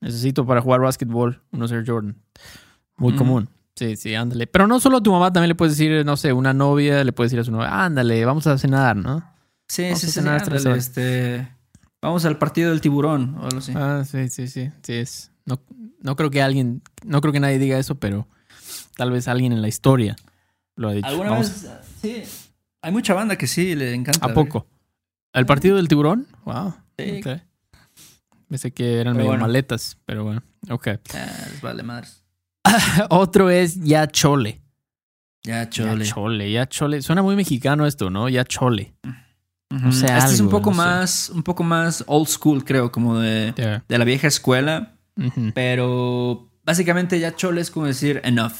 Necesito 0.00 0.46
para 0.46 0.60
jugar 0.60 0.80
básquetbol 0.80 1.42
unos 1.52 1.72
Air 1.72 1.84
Jordan. 1.86 2.16
Muy 2.96 3.14
común. 3.16 3.48
Sí, 3.74 3.96
sí, 3.96 4.14
ándale. 4.14 4.46
Pero 4.46 4.66
no 4.66 4.78
solo 4.80 4.98
a 4.98 5.02
tu 5.02 5.10
mamá, 5.10 5.32
también 5.32 5.48
le 5.48 5.54
puedes 5.54 5.76
decir, 5.76 6.04
no 6.04 6.16
sé, 6.16 6.32
una 6.32 6.52
novia, 6.52 7.02
le 7.02 7.12
puedes 7.12 7.30
decir 7.32 7.40
a 7.40 7.44
su 7.44 7.50
novia, 7.50 7.84
ándale, 7.84 8.24
vamos 8.24 8.46
a 8.46 8.58
cenar, 8.58 8.96
¿no? 8.96 9.24
Sí, 9.68 9.84
Vamos 9.84 10.00
sí, 10.00 10.06
a 10.06 10.08
sí, 10.10 10.14
cenar 10.14 10.42
ándale, 10.42 10.68
horas. 10.68 10.78
este, 10.86 11.48
vamos 12.02 12.24
al 12.26 12.36
partido 12.36 12.70
del 12.70 12.80
tiburón 12.82 13.36
o 13.40 13.44
algo 13.44 13.58
así. 13.58 13.72
Ah, 13.74 14.04
sí, 14.04 14.28
sí, 14.28 14.46
sí. 14.46 14.70
Sí, 14.82 14.92
es. 14.92 15.30
No, 15.46 15.58
no 16.00 16.14
creo 16.14 16.30
que 16.30 16.42
alguien, 16.42 16.82
no 17.04 17.20
creo 17.22 17.32
que 17.32 17.40
nadie 17.40 17.58
diga 17.58 17.78
eso, 17.78 17.94
pero 17.94 18.28
tal 18.96 19.10
vez 19.10 19.26
alguien 19.28 19.52
en 19.52 19.62
la 19.62 19.68
historia 19.68 20.14
lo 20.76 20.88
ha 20.88 20.92
dicho. 20.92 21.06
¿Alguna 21.08 21.30
Vamos- 21.30 21.62
vez? 21.62 21.70
Sí. 22.00 22.22
Hay 22.82 22.92
mucha 22.92 23.14
banda 23.14 23.36
que 23.36 23.46
sí 23.46 23.74
le 23.74 23.94
encanta. 23.94 24.26
¿A 24.26 24.34
poco? 24.34 24.66
¿El 25.32 25.46
partido 25.46 25.76
del 25.76 25.88
tiburón? 25.88 26.26
Wow. 26.44 26.74
Sí. 26.98 27.20
Ok. 27.24 27.40
Pensé 28.48 28.70
que 28.72 29.00
eran 29.00 29.14
Pero 29.14 29.16
medio 29.16 29.28
bueno. 29.30 29.42
maletas, 29.46 29.96
pero 30.04 30.24
bueno. 30.24 30.42
Ok. 30.68 30.88
Ah, 31.14 31.46
les 31.50 31.60
vale 31.62 31.82
madres. 31.82 32.22
Otro 33.10 33.48
es 33.50 33.80
ya 33.80 34.06
chole. 34.08 34.60
Ya, 35.44 35.68
chole. 35.70 36.04
Ya 36.04 36.12
chole, 36.12 36.52
ya 36.52 36.66
chole. 36.68 37.02
Suena 37.02 37.22
muy 37.22 37.34
mexicano 37.34 37.86
esto, 37.86 38.10
¿no? 38.10 38.28
Ya 38.28 38.44
chole. 38.44 38.94
Ujú. 39.74 39.90
sé, 39.90 40.04
este 40.06 40.34
es 40.34 40.40
un 40.40 40.50
poco 40.50 40.70
no 40.70 40.76
sé. 40.76 40.82
más, 40.82 41.30
un 41.30 41.42
poco 41.42 41.62
más 41.64 42.04
old 42.06 42.28
school, 42.28 42.62
creo, 42.64 42.92
como 42.92 43.18
de, 43.18 43.54
Yeah. 43.56 43.82
de 43.88 43.98
la 43.98 44.04
vieja 44.04 44.26
escuela. 44.28 44.96
Pero 45.54 46.50
básicamente 46.64 47.18
ya 47.18 47.34
chole 47.34 47.60
es 47.60 47.70
como 47.70 47.86
decir 47.86 48.20
enough. 48.24 48.52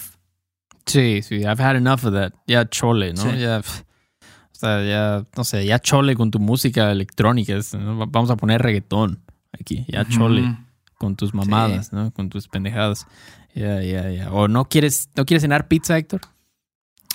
Sí, 0.87 1.23
sí, 1.23 1.37
I've 1.45 1.63
had 1.63 1.77
enough 1.77 2.05
of 2.05 2.13
that. 2.15 2.33
Ya 2.47 2.69
chole, 2.69 3.13
¿no? 3.15 3.23
Sí. 3.23 3.39
Ya, 3.39 3.59
o 3.61 4.55
sea, 4.55 4.83
ya, 4.85 5.27
no 5.37 5.45
sé, 5.45 5.65
ya 5.65 5.79
chole 5.79 6.15
con 6.17 6.31
tu 6.31 6.39
música 6.39 6.91
electrónica. 6.91 7.55
¿no? 7.79 8.07
Vamos 8.07 8.31
a 8.31 8.37
poner 8.37 8.61
reggaetón 8.63 9.23
aquí. 9.53 9.85
Ya 9.89 10.05
chole 10.09 10.57
con 10.99 11.17
tus 11.17 11.35
mamadas, 11.35 11.93
¿no? 11.93 12.13
Con 12.13 12.29
tus 12.31 12.49
pendejadas. 12.49 13.07
Ya, 13.55 13.83
ya, 13.83 14.11
ya. 14.11 14.33
O 14.33 14.49
no 14.49 14.65
quieres, 14.69 15.09
no 15.17 15.25
quieres 15.25 15.43
cenar 15.43 15.69
pizza, 15.69 15.97
Héctor. 15.99 16.21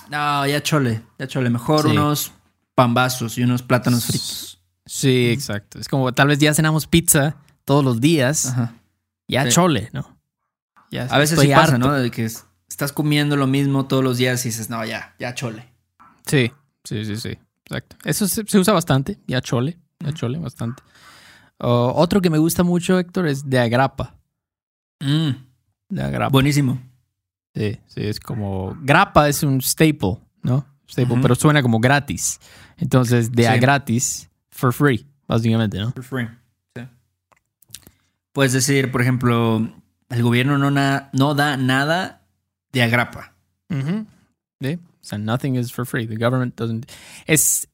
No, 0.09 0.45
ya 0.45 0.61
chole, 0.61 1.01
ya 1.19 1.27
chole. 1.27 1.49
Mejor 1.49 1.81
Sí. 1.83 1.87
unos 1.91 2.31
pambazos 2.75 3.37
y 3.37 3.43
unos 3.43 3.63
plátanos 3.63 4.05
fritos. 4.05 4.61
Sí, 4.85 5.29
exacto. 5.31 5.79
Es 5.79 5.87
como 5.89 6.13
tal 6.13 6.27
vez 6.29 6.39
ya 6.39 6.53
cenamos 6.53 6.87
pizza 6.87 7.35
todos 7.65 7.83
los 7.83 7.99
días. 7.99 8.45
Ajá. 8.47 8.73
Ya 9.27 9.43
Sí. 9.45 9.49
chole, 9.51 9.89
¿no? 9.91 10.17
Ya 10.91 11.03
A 11.05 11.17
veces 11.17 11.37
sí 11.39 11.49
pasa, 11.49 11.75
harto. 11.75 11.77
¿no? 11.89 11.93
De 11.93 12.09
que 12.11 12.23
es- 12.25 12.45
estás 12.77 12.91
comiendo 12.93 13.35
lo 13.37 13.47
mismo 13.47 13.87
todos 13.87 14.03
los 14.03 14.17
días 14.19 14.45
y 14.45 14.49
dices, 14.49 14.69
no, 14.69 14.85
ya, 14.85 15.15
ya 15.17 15.33
chole. 15.33 15.65
Sí, 16.27 16.51
sí, 16.83 17.03
sí, 17.05 17.15
sí. 17.17 17.37
Exacto. 17.65 17.95
Eso 18.03 18.27
se, 18.27 18.45
se 18.45 18.59
usa 18.59 18.71
bastante. 18.71 19.17
Ya 19.25 19.41
chole. 19.41 19.79
Ya 19.99 20.13
chole 20.13 20.37
bastante. 20.37 20.83
Otro 21.57 22.21
que 22.21 22.29
me 22.29 22.37
gusta 22.37 22.61
mucho, 22.61 22.99
Héctor, 22.99 23.25
es 23.27 23.49
de 23.49 23.57
agrapa. 23.57 24.13
Mm, 24.99 25.31
De 25.89 26.03
agrapa. 26.03 26.29
buenísimo. 26.31 26.79
Sí, 27.55 27.79
sí, 27.87 28.01
es 28.01 28.19
como. 28.19 28.77
Grapa 28.83 29.27
es 29.27 29.41
un 29.41 29.59
staple, 29.59 30.19
¿no? 30.43 30.63
Staple, 30.87 31.17
pero 31.19 31.33
suena 31.33 31.63
como 31.63 31.79
gratis. 31.79 32.39
Entonces, 32.77 33.31
de 33.31 33.47
a 33.47 33.55
Sí. 33.55 33.59
gratis, 33.59 34.29
for 34.51 34.71
free, 34.71 35.03
básicamente, 35.27 35.79
¿no? 35.79 35.91
For 35.93 36.03
free. 36.03 36.27
Sí. 36.75 36.83
Puedes 38.33 38.53
decir, 38.53 38.91
por 38.91 39.01
ejemplo, 39.01 39.67
el 40.09 40.21
gobierno 40.21 40.59
no, 40.59 40.69
na- 40.69 41.09
no 41.13 41.33
da 41.33 41.57
nada 41.57 42.21
de 42.71 42.83
agrapa. 42.83 43.33
Sí. 43.69 44.75
O 44.75 44.79
sea, 45.01 45.17
nothing 45.17 45.55
is 45.55 45.71
for 45.71 45.85
free. 45.85 46.07
The 46.07 46.17
government 46.17 46.55
doesn't. 46.55 46.89
Es. 47.25 47.67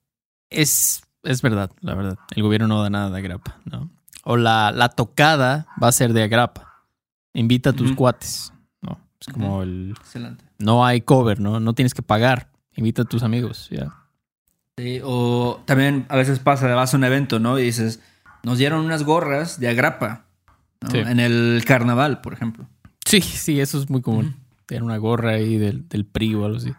Es. 0.50 1.04
Es 1.24 1.42
verdad, 1.42 1.72
la 1.80 1.96
verdad. 1.96 2.18
El 2.36 2.44
gobierno 2.44 2.68
no 2.68 2.84
da 2.84 2.90
nada 2.90 3.10
de 3.10 3.18
agrapa, 3.18 3.60
¿no? 3.66 3.90
O 4.24 4.36
la, 4.38 4.72
la 4.72 4.90
tocada 4.90 5.68
va 5.82 5.88
a 5.88 5.92
ser 5.92 6.14
de 6.14 6.24
agrapa. 6.24 6.86
Invita 7.34 7.72
a 7.72 7.74
tus 7.74 7.94
cuates, 7.94 8.54
¿no? 8.82 9.00
Es 9.20 9.28
como 9.34 9.64
el. 9.64 9.96
Excelente. 9.98 10.46
No 10.60 10.86
hay 10.86 11.02
cover, 11.02 11.40
¿no? 11.40 11.60
No 11.60 11.74
tienes 11.74 11.94
que 11.94 12.02
pagar. 12.02 12.52
Invita 12.76 13.04
a 13.04 13.06
tus 13.06 13.24
amigos, 13.24 13.70
ya. 13.72 13.94
Sí, 14.78 15.00
o 15.04 15.62
también 15.66 16.06
a 16.10 16.16
veces 16.16 16.40
pasa, 16.40 16.68
vas 16.74 16.94
a 16.94 16.98
un 16.98 17.04
evento, 17.04 17.40
¿no? 17.40 17.60
Y 17.60 17.64
dices, 17.64 18.02
nos 18.44 18.58
dieron 18.58 18.84
unas 18.84 19.04
gorras 19.04 19.60
de 19.60 19.70
agrapa. 19.70 20.26
¿no? 20.82 20.90
Sí. 20.90 20.98
En 20.98 21.20
el 21.20 21.64
carnaval, 21.66 22.22
por 22.22 22.34
ejemplo. 22.34 22.68
Sí, 23.06 23.22
sí, 23.22 23.60
eso 23.60 23.80
es 23.80 23.90
muy 23.90 24.02
común. 24.02 24.36
Tener 24.66 24.84
una 24.84 24.98
gorra 24.98 25.32
ahí 25.32 25.58
del, 25.58 25.88
del 25.88 26.06
PRI 26.06 26.36
o 26.36 26.46
algo 26.46 26.58
así. 26.58 26.74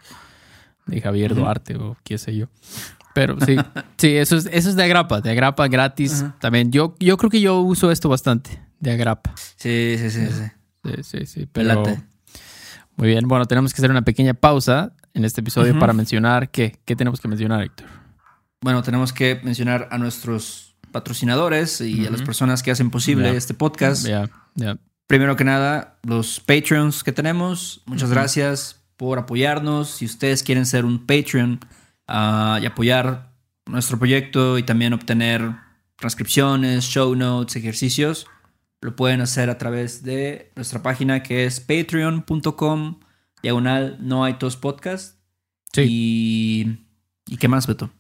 De 0.86 1.00
Javier. 1.00 1.34
Duarte 1.34 1.76
o 1.76 1.96
qué 2.04 2.18
sé 2.18 2.36
yo. 2.36 2.46
Pero 3.14 3.38
sí, 3.40 3.56
sí, 3.96 4.16
eso 4.16 4.36
es, 4.36 4.46
eso 4.52 4.68
es 4.68 4.76
de 4.76 4.82
agrapa, 4.82 5.20
de 5.20 5.30
agrapa 5.30 5.68
gratis. 5.68 6.22
Ajá. 6.22 6.36
También 6.40 6.72
yo, 6.72 6.96
yo 6.98 7.16
creo 7.16 7.30
que 7.30 7.40
yo 7.40 7.60
uso 7.60 7.90
esto 7.90 8.08
bastante, 8.08 8.60
de 8.80 8.92
agrapa. 8.92 9.32
Sí, 9.56 9.96
sí, 9.98 10.10
sí, 10.10 10.26
sí. 10.26 10.44
Sí, 10.84 11.02
sí, 11.02 11.26
sí. 11.26 11.48
Pero, 11.50 11.84
muy 12.96 13.08
bien, 13.08 13.26
bueno, 13.26 13.46
tenemos 13.46 13.72
que 13.72 13.80
hacer 13.80 13.90
una 13.90 14.02
pequeña 14.02 14.34
pausa 14.34 14.92
en 15.14 15.24
este 15.24 15.40
episodio 15.40 15.78
para 15.78 15.92
mencionar 15.92 16.50
qué, 16.50 16.78
qué 16.84 16.96
tenemos 16.96 17.20
que 17.20 17.28
mencionar, 17.28 17.62
Héctor. 17.62 17.86
Bueno, 18.60 18.82
tenemos 18.82 19.12
que 19.12 19.40
mencionar 19.42 19.88
a 19.90 19.98
nuestros 19.98 20.76
patrocinadores 20.92 21.80
y 21.80 22.06
a 22.06 22.10
las 22.10 22.22
personas 22.22 22.62
que 22.62 22.70
hacen 22.70 22.90
posible 22.90 23.36
este 23.36 23.54
podcast. 23.54 24.06
Ya, 24.06 24.28
ya. 24.54 24.78
Primero 25.06 25.36
que 25.36 25.44
nada, 25.44 25.98
los 26.02 26.40
Patreons 26.40 27.04
que 27.04 27.12
tenemos. 27.12 27.82
Muchas 27.86 28.10
gracias 28.10 28.84
por 28.96 29.18
apoyarnos. 29.18 29.90
Si 29.90 30.06
ustedes 30.06 30.42
quieren 30.42 30.66
ser 30.66 30.84
un 30.84 31.06
Patreon 31.06 31.60
ah, 32.08 32.58
y 32.62 32.66
apoyar 32.66 33.32
nuestro 33.66 33.98
proyecto 33.98 34.58
y 34.58 34.62
también 34.62 34.92
obtener 34.92 35.56
transcripciones, 35.96 36.84
show 36.84 37.14
notes, 37.14 37.56
ejercicios, 37.56 38.26
lo 38.80 38.96
pueden 38.96 39.20
hacer 39.20 39.50
a 39.50 39.58
través 39.58 40.02
de 40.02 40.52
nuestra 40.56 40.82
página 40.82 41.22
que 41.22 41.46
es 41.46 41.60
patreon.com 41.60 43.00
diagonal 43.42 43.98
no 44.00 44.24
hay 44.24 44.34
tos 44.34 44.56
podcast. 44.56 45.18
Sí. 45.72 45.86
Y, 45.88 46.86
¿Y 47.26 47.36
qué 47.36 47.46
más, 47.48 47.66
Beto? 47.66 47.90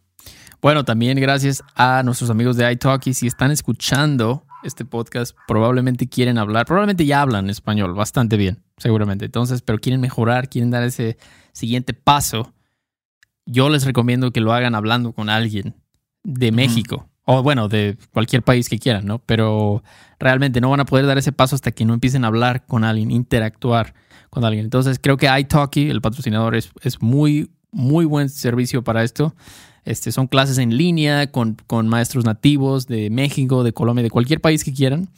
Bueno, 0.62 0.84
también 0.84 1.20
gracias 1.20 1.62
a 1.74 2.02
nuestros 2.02 2.30
amigos 2.30 2.56
de 2.56 2.70
iTalki. 2.72 3.12
Si 3.12 3.26
están 3.26 3.50
escuchando 3.50 4.46
este 4.64 4.84
podcast, 4.84 5.36
probablemente 5.46 6.08
quieren 6.08 6.38
hablar, 6.38 6.66
probablemente 6.66 7.06
ya 7.06 7.22
hablan 7.22 7.50
español 7.50 7.94
bastante 7.94 8.36
bien, 8.36 8.62
seguramente. 8.76 9.26
Entonces, 9.26 9.62
pero 9.62 9.78
quieren 9.78 10.00
mejorar, 10.00 10.48
quieren 10.48 10.70
dar 10.70 10.82
ese 10.82 11.16
siguiente 11.52 11.94
paso. 11.94 12.52
Yo 13.46 13.68
les 13.68 13.84
recomiendo 13.84 14.32
que 14.32 14.40
lo 14.40 14.52
hagan 14.52 14.74
hablando 14.74 15.12
con 15.12 15.28
alguien 15.28 15.74
de. 16.22 16.52
México 16.52 17.08
o 17.26 17.42
bueno, 17.42 17.68
de 17.68 17.96
cualquier 18.12 18.42
país 18.42 18.68
que 18.68 18.78
quieran, 18.78 19.06
¿no? 19.06 19.18
Pero 19.18 19.82
realmente 20.18 20.60
no 20.60 20.70
van 20.70 20.80
a 20.80 20.84
poder 20.84 21.06
dar 21.06 21.18
ese 21.18 21.32
paso 21.32 21.54
hasta 21.54 21.72
que 21.72 21.84
no 21.84 21.94
empiecen 21.94 22.24
a 22.24 22.28
hablar 22.28 22.66
con 22.66 22.84
alguien, 22.84 23.10
interactuar 23.10 23.94
con 24.30 24.44
alguien. 24.44 24.64
Entonces, 24.64 24.98
creo 25.00 25.16
que 25.16 25.28
iTalki, 25.38 25.88
el 25.88 26.02
patrocinador, 26.02 26.54
es, 26.54 26.70
es 26.82 27.00
muy, 27.00 27.50
muy 27.70 28.04
buen 28.04 28.28
servicio 28.28 28.84
para 28.84 29.02
esto. 29.02 29.34
Este, 29.84 30.12
son 30.12 30.26
clases 30.26 30.58
en 30.58 30.76
línea 30.76 31.30
con, 31.30 31.56
con 31.66 31.88
maestros 31.88 32.24
nativos 32.24 32.86
de 32.86 33.10
México, 33.10 33.64
de 33.64 33.72
Colombia, 33.72 34.02
de 34.02 34.10
cualquier 34.10 34.40
país 34.40 34.64
que 34.64 34.72
quieran. 34.72 35.08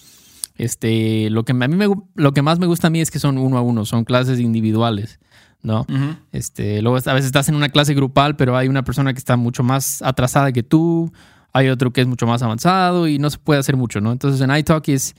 Este, 0.58 1.30
lo 1.30 1.44
que 1.44 1.52
a 1.52 1.54
mí 1.54 1.76
me, 1.76 1.88
lo 2.14 2.32
que 2.32 2.42
más 2.42 2.58
me 2.58 2.66
gusta 2.66 2.87
a 2.87 2.90
mí 2.90 3.00
es 3.00 3.11
que 3.11 3.18
son 3.18 3.38
uno 3.38 3.58
a 3.58 3.62
uno, 3.62 3.85
son 3.85 4.04
clases 4.04 4.40
individuales, 4.40 5.20
¿no? 5.62 5.87
Este, 6.32 6.80
luego 6.82 6.96
a 6.96 7.12
veces 7.12 7.26
estás 7.26 7.49
en 7.49 7.54
una 7.54 7.68
clase 7.68 7.94
grupal, 7.94 8.37
pero 8.37 8.56
hay 8.56 8.68
una 8.68 8.82
persona 8.82 9.12
que 9.12 9.18
está 9.18 9.37
mucho 9.37 9.62
más 9.62 10.00
atrasada 10.02 10.52
que 10.52 10.62
tú, 10.62 11.12
hay 11.52 11.68
otro 11.68 11.92
que 11.92 12.00
es 12.00 12.06
mucho 12.06 12.26
más 12.26 12.42
avanzado 12.42 13.06
y 13.06 13.18
no 13.18 13.30
se 13.30 13.38
puede 13.38 13.61
hacer 13.61 13.76
mucho, 13.76 14.00
¿no? 14.00 14.12
Entonces 14.12 14.40
en 14.40 14.54
iTalk 14.54 14.88
es 14.88 15.14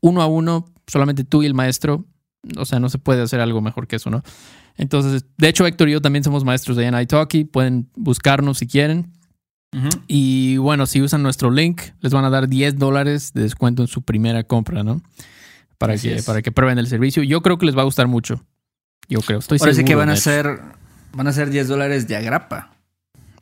uno 0.00 0.22
a 0.22 0.26
uno, 0.26 0.66
solamente 0.86 1.24
tú 1.24 1.42
y 1.42 1.46
el 1.46 1.54
maestro, 1.54 2.04
o 2.56 2.64
sea, 2.64 2.80
no 2.80 2.88
se 2.88 2.98
puede 2.98 3.22
hacer 3.22 3.40
algo 3.40 3.60
mejor 3.60 3.86
que 3.86 3.96
eso, 3.96 4.10
¿no? 4.10 4.22
Entonces, 4.76 5.24
de 5.36 5.48
hecho, 5.48 5.66
Héctor 5.66 5.88
y 5.88 5.92
yo 5.92 6.00
también 6.00 6.24
somos 6.24 6.44
maestros 6.44 6.76
de 6.76 6.84
en 6.86 6.98
iTalki, 6.98 7.44
pueden 7.44 7.88
buscarnos 7.96 8.58
si 8.58 8.66
quieren. 8.66 9.12
Y 10.08 10.56
bueno, 10.56 10.84
si 10.86 11.00
usan 11.00 11.22
nuestro 11.22 11.50
link, 11.50 11.80
les 12.00 12.12
van 12.12 12.24
a 12.24 12.30
dar 12.30 12.48
10 12.48 12.76
dólares 12.76 13.32
de 13.34 13.42
descuento 13.42 13.82
en 13.82 13.88
su 13.88 14.02
primera 14.02 14.42
compra, 14.42 14.82
¿no? 14.82 15.00
Para 15.78 15.94
Así 15.94 16.08
que, 16.08 16.16
es. 16.16 16.24
para 16.24 16.42
que 16.42 16.50
prueben 16.50 16.78
el 16.78 16.88
servicio. 16.88 17.22
Yo 17.22 17.40
creo 17.40 17.56
que 17.56 17.66
les 17.66 17.76
va 17.76 17.82
a 17.82 17.84
gustar 17.84 18.08
mucho. 18.08 18.44
Yo 19.08 19.20
creo, 19.20 19.38
estoy 19.38 19.58
Ahora 19.60 19.72
seguro. 19.72 19.86
que 19.88 19.94
van 19.94 20.10
a 20.10 20.16
ser, 20.16 20.60
van 21.12 21.26
a 21.28 21.32
ser 21.32 21.50
10 21.50 21.68
dólares 21.68 22.08
de 22.08 22.16
agrapa. 22.16 22.72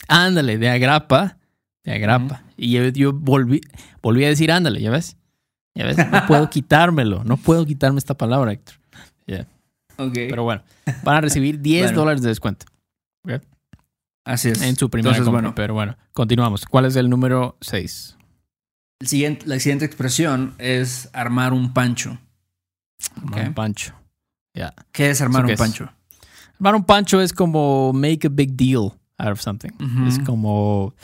Ándale, 0.06 0.58
de 0.58 0.68
agrapa. 0.68 1.38
De 1.84 1.92
agrapa. 1.92 2.42
Y 2.58 2.72
yo, 2.72 2.88
yo 2.88 3.12
volví, 3.14 3.60
volví 4.02 4.24
a 4.24 4.28
decir 4.28 4.52
ándale, 4.52 4.82
¿ya 4.82 4.90
ves? 4.90 5.16
¿Ya 5.74 5.86
ves? 5.86 5.96
No 5.96 6.26
puedo 6.26 6.50
quitármelo. 6.50 7.24
No 7.24 7.38
puedo 7.38 7.64
quitarme 7.64 7.98
esta 7.98 8.14
palabra, 8.18 8.52
Héctor. 8.52 8.74
Ok. 9.98 10.12
Pero 10.14 10.44
bueno, 10.44 10.62
van 11.02 11.16
a 11.16 11.20
recibir 11.20 11.58
10 11.60 11.82
Bueno. 11.86 11.98
dólares 12.00 12.22
de 12.22 12.28
descuento 12.28 12.66
Así 14.24 14.50
es. 14.50 14.60
en 14.62 14.76
su 14.76 14.90
primera 14.90 15.10
Entonces, 15.16 15.24
compra. 15.26 15.40
bueno, 15.42 15.54
Pero 15.54 15.74
bueno, 15.74 15.96
continuamos. 16.12 16.64
¿Cuál 16.66 16.84
es 16.86 16.96
el 16.96 17.08
número 17.10 17.56
6? 17.60 18.16
el 19.00 19.06
siguiente, 19.08 19.46
la 19.46 19.58
siguiente 19.60 19.84
expresión 19.84 20.54
es 20.58 21.08
armar 21.12 21.52
un 21.52 21.72
pancho. 21.72 22.18
Ok. 23.24 23.54
Pancho. 23.54 23.94
Ya. 24.54 24.74
¿Qué 24.92 25.10
es 25.10 25.20
armar 25.20 25.42
¿Eso 25.42 25.46
qué 25.46 25.52
un 25.52 25.54
es? 25.54 25.58
pancho? 25.60 25.92
Armar 26.56 26.74
un 26.74 26.84
pancho 26.84 27.20
es 27.20 27.32
como 27.32 27.92
make 27.92 28.26
a 28.26 28.30
big 28.30 28.56
deal 28.56 28.92
out 29.18 29.32
of 29.32 29.40
something. 29.40 29.70
Es 30.08 30.18
como, 30.18 30.94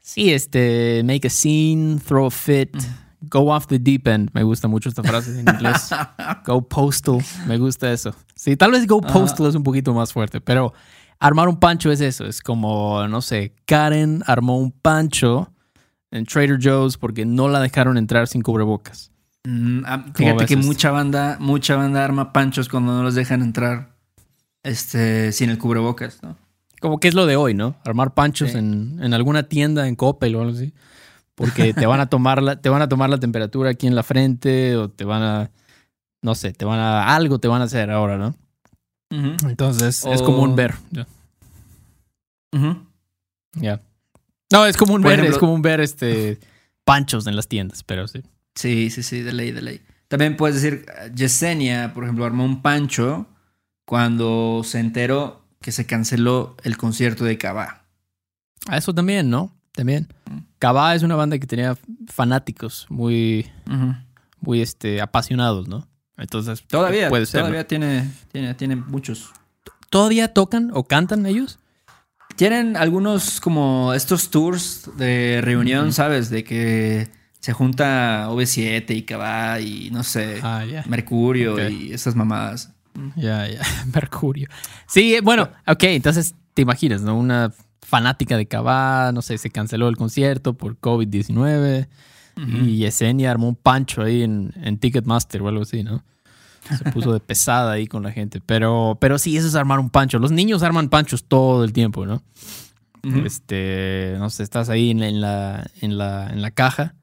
sí, 0.00 0.32
este, 0.32 1.02
make 1.04 1.26
a 1.26 1.30
scene, 1.30 1.98
throw 1.98 2.26
a 2.26 2.30
fit, 2.30 2.74
go 3.30 3.50
off 3.52 3.66
the 3.66 3.78
deep 3.78 4.06
end. 4.08 4.30
Me 4.34 4.42
gusta 4.42 4.68
mucho 4.68 4.88
esta 4.88 5.02
frase 5.02 5.40
en 5.40 5.48
inglés. 5.48 5.90
go 6.46 6.66
postal, 6.66 7.18
me 7.46 7.58
gusta 7.58 7.92
eso. 7.92 8.14
Sí, 8.34 8.56
tal 8.56 8.72
vez 8.72 8.86
go 8.86 9.00
postal 9.00 9.46
es 9.46 9.54
un 9.54 9.62
poquito 9.62 9.94
más 9.94 10.12
fuerte, 10.12 10.40
pero 10.40 10.72
armar 11.18 11.48
un 11.48 11.58
pancho 11.58 11.90
es 11.90 12.00
eso. 12.00 12.26
Es 12.26 12.40
como, 12.40 13.06
no 13.08 13.20
sé, 13.22 13.54
Karen 13.66 14.22
armó 14.26 14.58
un 14.58 14.72
pancho 14.72 15.52
en 16.10 16.26
Trader 16.26 16.58
Joe's 16.62 16.96
porque 16.98 17.24
no 17.24 17.48
la 17.48 17.60
dejaron 17.60 17.96
entrar 17.96 18.28
sin 18.28 18.42
cubrebocas. 18.42 19.10
Mm, 19.44 19.82
ah, 19.86 20.04
fíjate 20.14 20.46
que 20.46 20.54
esto? 20.54 20.66
mucha 20.66 20.90
banda, 20.90 21.36
mucha 21.40 21.74
banda 21.76 22.04
arma 22.04 22.32
panchos 22.32 22.68
cuando 22.68 22.92
no 22.92 23.02
los 23.02 23.14
dejan 23.14 23.42
entrar 23.42 23.96
este, 24.62 25.32
sin 25.32 25.50
el 25.50 25.58
cubrebocas, 25.58 26.22
¿no? 26.22 26.36
Como 26.80 26.98
que 26.98 27.08
es 27.08 27.14
lo 27.14 27.26
de 27.26 27.36
hoy, 27.36 27.54
¿no? 27.54 27.76
Armar 27.84 28.12
panchos 28.14 28.50
Sí. 28.52 28.58
en, 28.58 28.98
en 29.02 29.14
alguna 29.14 29.44
tienda 29.44 29.86
en 29.86 29.94
Coppel 29.96 30.34
o 30.34 30.40
algo 30.42 30.52
así. 30.52 30.72
Porque 31.34 31.72
te 31.74 31.86
van 31.86 32.00
a 32.00 32.06
tomar 32.08 32.42
la, 32.42 32.60
te 32.60 32.68
van 32.68 32.82
a 32.82 32.88
tomar 32.88 33.08
la 33.10 33.18
temperatura 33.18 33.70
aquí 33.70 33.86
en 33.86 33.94
la 33.94 34.02
frente 34.02 34.76
o 34.76 34.90
te 34.90 35.04
van 35.04 35.22
a, 35.22 35.50
no 36.22 36.34
sé, 36.34 36.52
te 36.52 36.64
van 36.64 36.78
a, 36.78 37.14
algo 37.14 37.38
te 37.38 37.48
van 37.48 37.62
a 37.62 37.64
hacer 37.64 37.90
ahora, 37.90 38.18
¿no? 38.18 38.34
Entonces 39.10 40.04
es 40.06 40.20
O- 40.20 40.24
común 40.24 40.54
ver. 40.56 40.74
Ya. 40.90 41.06
Ya. 43.54 43.80
No, 44.52 44.66
es 44.66 44.76
común 44.76 45.02
Por 45.02 45.10
ver, 45.10 45.20
ejemplo- 45.20 45.34
es 45.36 45.38
común 45.40 45.62
ver 45.62 45.80
este 45.80 46.38
panchos 46.84 47.26
en 47.26 47.36
las 47.36 47.48
tiendas, 47.48 47.82
pero 47.84 48.06
sí. 48.08 48.22
Sí, 48.54 48.90
sí, 48.90 49.02
sí, 49.02 49.20
de 49.22 49.32
ley, 49.32 49.50
de 49.52 49.62
ley. 49.62 49.80
También 50.08 50.36
puedes 50.36 50.60
decir, 50.60 50.84
Yesenia, 51.14 51.94
por 51.94 52.04
ejemplo, 52.04 52.24
armó 52.26 52.44
un 52.44 52.60
pancho 52.60 53.26
cuando 53.86 54.62
se 54.64 54.78
enteró 54.78 55.46
que 55.62 55.72
se 55.72 55.86
canceló 55.86 56.56
el 56.64 56.76
concierto 56.76 57.24
de 57.24 57.38
Cabá. 57.38 57.86
A 58.68 58.76
eso 58.76 58.94
también, 58.94 59.30
¿no? 59.30 59.52
También. 59.72 60.08
Cabá 60.62 60.94
es 60.94 61.02
una 61.02 61.16
banda 61.16 61.40
que 61.40 61.46
tenía 61.48 61.76
fanáticos 62.06 62.86
muy, 62.88 63.50
muy 64.40 64.62
este, 64.62 65.00
apasionados, 65.00 65.66
¿no? 65.66 65.88
Entonces, 66.16 66.62
Todavía, 66.68 67.08
puede 67.08 67.26
ser. 67.26 67.40
¿no? 67.40 67.46
todavía 67.46 67.66
tiene, 67.66 68.08
tiene, 68.30 68.54
tiene 68.54 68.76
muchos. 68.76 69.32
¿Todavía 69.90 70.32
tocan 70.32 70.70
o 70.72 70.84
cantan 70.84 71.26
ellos? 71.26 71.58
Tienen 72.36 72.76
algunos 72.76 73.40
como 73.40 73.92
estos 73.92 74.30
tours 74.30 74.88
de 74.96 75.40
reunión, 75.42 75.92
¿sabes? 75.92 76.30
De 76.30 76.44
que 76.44 77.08
se 77.40 77.52
junta 77.52 78.28
OV7 78.30 78.94
y 78.94 79.02
Cabá 79.02 79.58
y 79.58 79.90
no 79.90 80.04
sé, 80.04 80.38
Ah, 80.44 80.64
ya. 80.64 80.84
Mercurio 80.86 81.68
y 81.68 81.92
esas 81.92 82.14
mamadas. 82.14 82.70
Ya, 83.16 83.48
ya. 83.48 83.62
Mercurio. 83.92 84.48
Sí, 84.86 85.16
eh, 85.16 85.22
bueno, 85.22 85.50
ok, 85.66 85.82
entonces 85.82 86.36
te 86.54 86.62
imaginas, 86.62 87.02
¿no? 87.02 87.18
Una 87.18 87.52
fanática 87.92 88.38
de 88.38 88.46
Cabá, 88.46 89.12
no 89.12 89.20
sé, 89.20 89.36
se 89.36 89.50
canceló 89.50 89.86
el 89.90 89.98
concierto 89.98 90.54
por 90.54 90.80
COVID-19 90.80 91.88
y 92.38 92.78
Yesenia 92.78 93.30
armó 93.30 93.48
un 93.48 93.54
pancho 93.54 94.00
ahí 94.00 94.22
en, 94.22 94.54
en 94.62 94.78
Ticketmaster 94.78 95.42
o 95.42 95.48
algo 95.48 95.60
así, 95.60 95.82
¿no? 95.82 96.02
Se 96.78 96.90
puso 96.90 97.12
de 97.12 97.20
pesada 97.20 97.72
ahí 97.72 97.86
con 97.86 98.02
la 98.02 98.10
gente. 98.10 98.40
Pero, 98.40 98.96
pero 98.98 99.18
sí, 99.18 99.36
eso 99.36 99.46
es 99.46 99.54
armar 99.54 99.78
un 99.78 99.90
pancho. 99.90 100.18
Los 100.18 100.32
niños 100.32 100.62
arman 100.62 100.88
panchos 100.88 101.24
todo 101.24 101.64
el 101.64 101.74
tiempo, 101.74 102.06
¿no? 102.06 102.22
Este, 103.26 104.14
no 104.18 104.30
sé, 104.30 104.42
estás 104.42 104.70
ahí 104.70 104.90
en, 104.90 105.02
en 105.02 105.20
la, 105.20 105.66
en, 105.82 105.98
la, 105.98 106.30
en 106.30 106.40
la 106.40 106.50
caja 106.50 106.94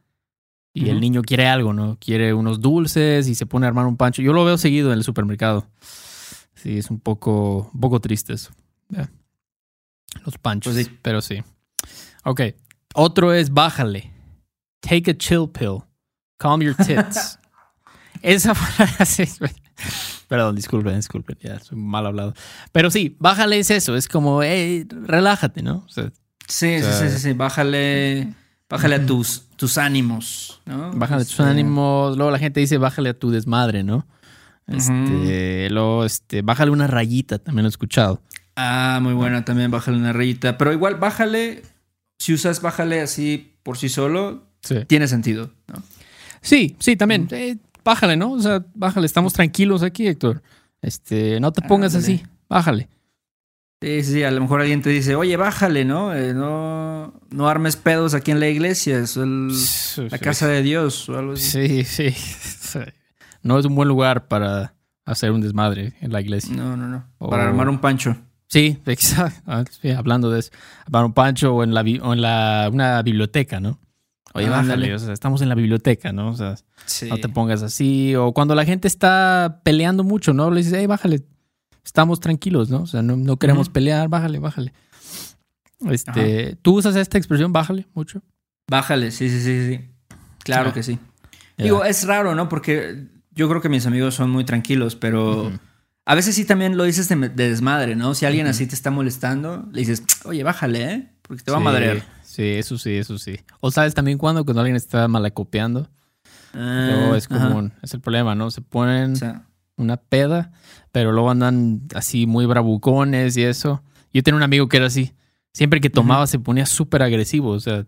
y 0.74 0.90
el 0.90 1.00
niño 1.02 1.22
quiere 1.22 1.46
algo, 1.46 1.72
¿no? 1.72 2.00
Quiere 2.00 2.34
unos 2.34 2.62
dulces 2.62 3.28
y 3.28 3.36
se 3.36 3.46
pone 3.46 3.68
a 3.68 3.70
armar 3.70 3.86
un 3.86 3.96
pancho. 3.96 4.24
Yo 4.24 4.34
lo 4.34 4.44
veo 4.44 4.58
seguido 4.58 4.92
en 4.92 4.98
el 4.98 5.04
supermercado. 5.04 5.68
Sí, 6.56 6.80
es 6.80 6.90
un 6.90 7.00
poco, 7.00 7.70
un 7.72 7.80
poco 7.80 8.00
triste 8.00 8.34
eso. 8.34 8.50
Los 10.26 10.38
panchos, 10.38 10.74
Pues 10.74 10.88
sí. 10.88 10.98
pero 11.02 11.22
sí. 11.22 11.44
Ok, 12.24 12.42
otro 12.94 13.34
es 13.34 13.52
bájale. 13.54 14.12
Take 14.82 15.12
a 15.12 15.18
chill 15.18 15.50
pill. 15.50 15.80
Calm 16.38 16.62
your 16.62 16.76
tits. 16.76 17.38
Esa 18.22 18.54
sí. 19.06 19.24
Perdón, 20.28 20.56
disculpen, 20.56 20.96
disculpen, 20.96 21.38
ya 21.42 21.60
soy 21.60 21.78
mal 21.78 22.06
hablado. 22.06 22.34
Pero 22.72 22.92
sí, 22.92 23.16
bájale 23.20 23.60
es 23.60 23.72
eso, 23.72 23.96
es 23.96 24.08
como, 24.08 24.44
hey, 24.44 24.86
relájate, 24.90 25.64
¿no? 25.64 25.84
O 25.86 25.90
sea, 25.90 26.12
Sí, 26.48 26.80
sí, 26.80 26.84
O 26.84 26.92
sea, 26.92 27.10
sí, 27.10 27.16
sí, 27.16 27.20
sí. 27.20 27.34
Bájale, 27.34 28.34
bájale 28.70 28.96
a 28.96 29.06
tus, 29.06 29.48
tus 29.56 29.78
ánimos, 29.78 30.62
¿no? 30.66 30.92
Bájale 30.94 31.24
tus 31.24 31.34
Este, 31.40 31.44
ánimos. 31.44 32.18
Luego 32.18 32.32
la 32.32 32.40
gente 32.40 32.60
dice 32.60 32.78
bájale 32.80 33.10
a 33.10 33.14
tu 33.14 33.30
desmadre, 33.30 33.84
¿no? 33.84 34.08
Este, 34.68 35.68
luego, 35.72 36.06
este, 36.06 36.42
bájale 36.42 36.72
una 36.72 36.88
rayita, 36.88 37.38
también 37.40 37.64
lo 37.64 37.68
he 37.68 37.70
escuchado. 37.70 38.22
Ah, 38.62 39.00
muy 39.02 39.14
buena 39.14 39.46
también, 39.46 39.72
bájale 39.72 39.98
una 39.98 40.12
rayita. 40.12 40.58
Pero 40.58 40.74
igual, 40.74 40.96
bájale, 40.96 41.64
si 42.18 42.34
usas 42.34 42.62
bájale 42.62 43.00
así 43.02 43.56
por 43.64 43.78
sí 43.78 43.88
solo, 43.90 44.44
Sí. 44.62 44.84
tiene 44.86 45.08
sentido, 45.08 45.52
¿no? 45.68 45.82
Sí, 46.42 46.76
sí, 46.80 46.96
también. 46.98 47.28
Eh, 47.32 47.58
bájale, 47.86 48.18
¿no? 48.18 48.34
O 48.34 48.40
sea, 48.42 48.66
bájale, 48.76 49.06
estamos 49.06 49.32
tranquilos 49.34 49.82
aquí, 49.84 50.08
Héctor. 50.08 50.42
Este, 50.82 51.40
no 51.40 51.52
te 51.54 51.62
pongas 51.62 51.96
así, 51.96 52.24
bájale. 52.50 52.90
Sí, 53.82 54.04
sí, 54.04 54.24
a 54.24 54.32
lo 54.32 54.42
mejor 54.42 54.60
alguien 54.60 54.82
te 54.82 54.90
dice, 54.90 55.16
oye, 55.16 55.38
bájale, 55.38 55.86
¿no? 55.86 56.14
Eh, 56.14 56.34
no, 56.34 57.14
no 57.30 57.48
armes 57.48 57.78
pedos 57.78 58.14
aquí 58.14 58.32
en 58.32 58.42
la 58.42 58.50
iglesia, 58.50 59.00
es 59.00 59.16
el- 59.16 59.54
la 60.12 60.18
casa 60.18 60.48
de 60.48 60.62
Dios 60.62 61.08
o 61.08 61.18
algo 61.18 61.34
así. 61.34 61.84
Sí, 61.84 61.84
sí. 61.86 62.14
No 63.42 63.58
es 63.58 63.66
un 63.66 63.74
buen 63.74 63.88
lugar 63.88 64.28
para 64.28 64.74
hacer 65.06 65.32
un 65.32 65.40
desmadre 65.40 65.94
en 66.02 66.12
la 66.12 66.20
iglesia. 66.20 66.54
No, 66.54 66.76
no, 66.76 66.90
no. 66.90 67.06
O- 67.20 67.30
Para 67.30 67.48
armar 67.48 67.70
un 67.70 67.80
pancho. 67.80 68.18
Sí, 68.50 68.78
exacto. 68.86 69.42
Ah, 69.48 69.64
sí, 69.70 69.92
hablando 69.92 70.30
de 70.32 70.40
eso. 70.40 70.52
Para 70.92 71.06
un 71.06 71.14
pancho 71.14 71.56
o 71.56 71.64
en 71.64 71.74
la, 71.74 71.84
bi- 71.84 72.00
o 72.02 72.14
en 72.14 72.22
la 72.22 72.70
una 72.72 73.02
biblioteca, 73.02 73.60
¿no? 73.60 73.80
Oye, 74.34 74.48
Ah, 74.48 74.52
bájale, 74.52 74.74
ándale. 74.74 74.96
o 74.96 75.00
sea, 75.00 75.14
estamos 75.14 75.42
en 75.42 75.50
la 75.50 75.56
biblioteca, 75.56 76.12
¿no? 76.12 76.30
O 76.30 76.36
sea, 76.36 76.56
Sí. 76.86 77.08
no 77.10 77.18
te 77.18 77.30
pongas 77.30 77.64
así. 77.64 78.16
O 78.16 78.34
cuando 78.34 78.54
la 78.56 78.66
gente 78.66 78.88
está 78.88 79.62
peleando 79.64 80.04
mucho, 80.04 80.34
¿no? 80.34 80.52
Le 80.52 80.58
dices, 80.58 80.74
hey, 80.78 80.86
bájale. 80.88 81.24
Estamos 81.86 82.20
tranquilos, 82.20 82.70
¿no? 82.70 82.82
O 82.84 82.88
sea, 82.88 83.02
no, 83.02 83.16
no 83.18 83.38
queremos 83.38 83.70
pelear, 83.70 84.08
bájale, 84.10 84.38
bájale. 84.40 84.74
Este, 85.90 86.56
¿Tú 86.62 86.78
usas 86.78 86.96
esta 86.96 87.18
expresión, 87.18 87.54
bájale, 87.54 87.88
mucho? 87.94 88.22
Bájale, 88.70 89.12
sí, 89.12 89.30
sí, 89.30 89.40
sí, 89.42 89.68
sí. 89.68 89.86
Claro 90.44 90.70
Ah. 90.70 90.74
que 90.74 90.84
sí. 90.84 91.00
Digo, 91.58 91.84
es 91.84 92.06
raro, 92.06 92.36
¿no? 92.36 92.50
Porque 92.50 93.08
yo 93.32 93.50
creo 93.50 93.62
que 93.62 93.70
mis 93.70 93.86
amigos 93.86 94.16
son 94.16 94.30
muy 94.30 94.44
tranquilos, 94.44 94.96
pero. 94.96 95.52
A 96.12 96.16
veces 96.16 96.36
sí 96.36 96.44
también 96.46 96.76
lo 96.76 96.84
dices 96.86 97.08
de, 97.08 97.16
de 97.16 97.50
desmadre, 97.50 97.96
¿no? 97.96 98.16
Si 98.16 98.26
alguien 98.26 98.48
así 98.48 98.66
te 98.66 98.74
está 98.76 98.90
molestando, 98.92 99.68
le 99.72 99.80
dices, 99.82 100.04
oye, 100.26 100.44
bájale, 100.44 100.92
¿eh? 100.94 101.10
Porque 101.22 101.44
te 101.44 101.52
va 101.52 101.58
Sí, 101.58 101.62
a 101.62 101.66
madrear. 101.66 101.98
Sí, 102.24 102.44
eso 102.44 102.78
sí, 102.78 102.96
eso 102.96 103.18
sí. 103.18 103.38
O 103.62 103.70
sabes 103.72 103.94
también 103.94 104.18
cuando, 104.18 104.44
cuando 104.44 104.62
alguien 104.62 104.76
está 104.76 105.08
malacopiando. 105.08 105.90
Ah, 106.54 106.86
Luego 106.88 107.16
es 107.16 107.28
ajá. 107.28 107.48
común, 107.48 107.74
es 107.84 107.94
el 107.94 108.02
problema, 108.02 108.34
¿no? 108.36 108.50
Se 108.50 108.62
ponen 108.62 109.14
O 109.14 109.16
sea, 109.16 109.46
una 109.78 109.98
peda, 109.98 110.52
pero 110.92 111.12
luego 111.12 111.30
andan 111.30 111.82
así 111.94 112.26
muy 112.26 112.46
bravucones 112.48 113.38
y 113.38 113.44
eso. 113.44 113.84
Yo 114.12 114.24
tenía 114.24 114.38
un 114.38 114.44
amigo 114.44 114.68
que 114.68 114.78
era 114.78 114.88
así. 114.88 115.14
Siempre 115.54 115.80
que 115.82 115.90
tomaba 115.92 116.26
se 116.28 116.40
ponía 116.40 116.66
súper 116.66 117.04
agresivo, 117.04 117.50
o 117.52 117.60
sea, 117.60 117.86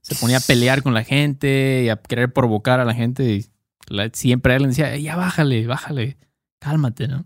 se 0.00 0.14
ponía 0.14 0.36
a 0.36 0.40
pelear 0.40 0.82
con 0.82 0.94
la 0.94 1.02
gente 1.04 1.82
y 1.84 1.88
a 1.88 1.96
querer 1.96 2.32
provocar 2.32 2.78
a 2.80 2.84
la 2.84 2.94
gente 2.94 3.24
y 3.24 3.46
la- 3.88 4.10
siempre 4.12 4.54
él 4.54 4.62
le 4.62 4.68
decía, 4.68 4.96
ya 4.96 5.16
bájale, 5.16 5.66
bájale, 5.66 6.16
cálmate, 6.60 7.08
¿no? 7.08 7.24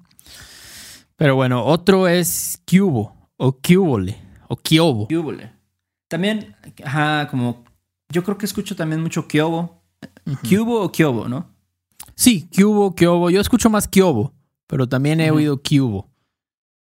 Pero 1.19 1.35
bueno, 1.35 1.65
otro 1.65 2.07
es 2.07 2.63
cubo 2.65 3.13
o 3.37 3.53
cubole 3.53 4.17
o 4.47 4.57
kiobo. 4.57 5.09
¿qué 5.09 5.19
húbole? 5.19 5.53
También, 6.07 6.55
ajá, 6.85 7.29
como, 7.29 7.65
yo 8.09 8.23
creo 8.23 8.39
que 8.39 8.47
escucho 8.47 8.77
también 8.77 9.03
mucho 9.03 9.27
Kyobo. 9.27 9.83
¿Cubo 10.49 10.81
o 10.81 10.93
Kyobo, 10.93 11.29
no? 11.29 11.51
Sí, 12.15 12.49
cubo, 12.57 12.95
kiobo. 12.95 13.31
Yo 13.31 13.41
escucho 13.41 13.69
más 13.69 13.89
kiobo, 13.89 14.33
pero 14.67 14.89
también 14.89 15.21
he 15.21 15.31
oído 15.31 15.61
cubo. 15.61 16.09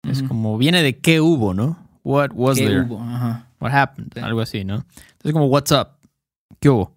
Es 0.04 0.22
como, 0.24 0.58
viene 0.58 0.82
de 0.84 1.00
qué 1.00 1.20
hubo, 1.20 1.54
¿no? 1.54 1.78
What 2.04 2.30
was 2.34 2.58
¿Qué 2.58 2.66
there? 2.66 2.82
hubo? 2.82 3.02
Ajá. 3.02 3.50
What 3.60 3.74
happened? 3.74 4.14
Sí. 4.14 4.20
Algo 4.22 4.40
así, 4.40 4.64
¿no? 4.64 4.76
Entonces, 4.76 5.34
como, 5.34 5.48
what's 5.48 5.72
up? 5.72 5.90
¿Qué 6.60 6.70
hubo? 6.70 6.96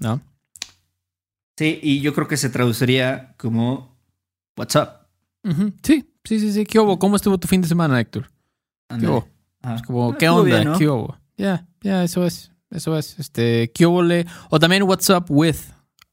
¿No? 0.00 0.20
Sí, 1.56 1.78
y 1.80 2.00
yo 2.00 2.12
creo 2.12 2.28
que 2.28 2.36
se 2.36 2.50
traduciría 2.50 3.34
como, 3.38 3.96
what's 4.58 4.74
up? 4.74 4.88
Sí, 5.82 6.04
sí, 6.26 6.38
sí, 6.40 6.52
sí. 6.52 6.64
¿Qué 6.64 6.78
hubo? 6.78 6.98
¿Cómo 6.98 7.16
estuvo 7.16 7.38
tu 7.38 7.48
fin 7.48 7.62
de 7.62 7.68
semana, 7.68 7.98
Héctor? 8.00 8.30
¿Qué 9.00 9.06
hubo? 9.06 9.28
Es 9.74 9.82
como, 9.82 10.16
¿qué 10.16 10.28
onda? 10.28 10.44
bien, 10.44 10.64
¿no? 10.70 10.78
¿Qué 10.78 10.88
hubo? 10.88 11.16
Ya, 11.36 11.66
ya, 11.82 12.04
eso 12.04 12.24
es. 12.26 12.52
Eso 12.70 12.96
es. 12.98 13.18
Este, 13.18 13.70
¿qué 13.72 13.86
hubo? 13.86 14.02
le- 14.02 14.26
O 14.50 14.58
también, 14.58 14.82
what's 14.84 15.08
up 15.10 15.24
with 15.28 15.56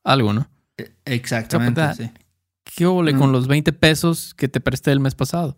algo, 0.04 0.34
¿no? 0.34 0.48
Eh, 0.78 0.92
Exactamente, 1.06 1.82
sí. 1.96 2.10
¿Qué 2.64 2.88
hubo 2.88 3.04
le 3.04 3.14
Mm. 3.14 3.20
con 3.20 3.32
los 3.32 3.48
20 3.48 3.74
pesos 3.74 4.34
que 4.34 4.48
te 4.48 4.60
presté 4.60 4.92
el 4.92 5.00
mes 5.00 5.14
pasado? 5.16 5.56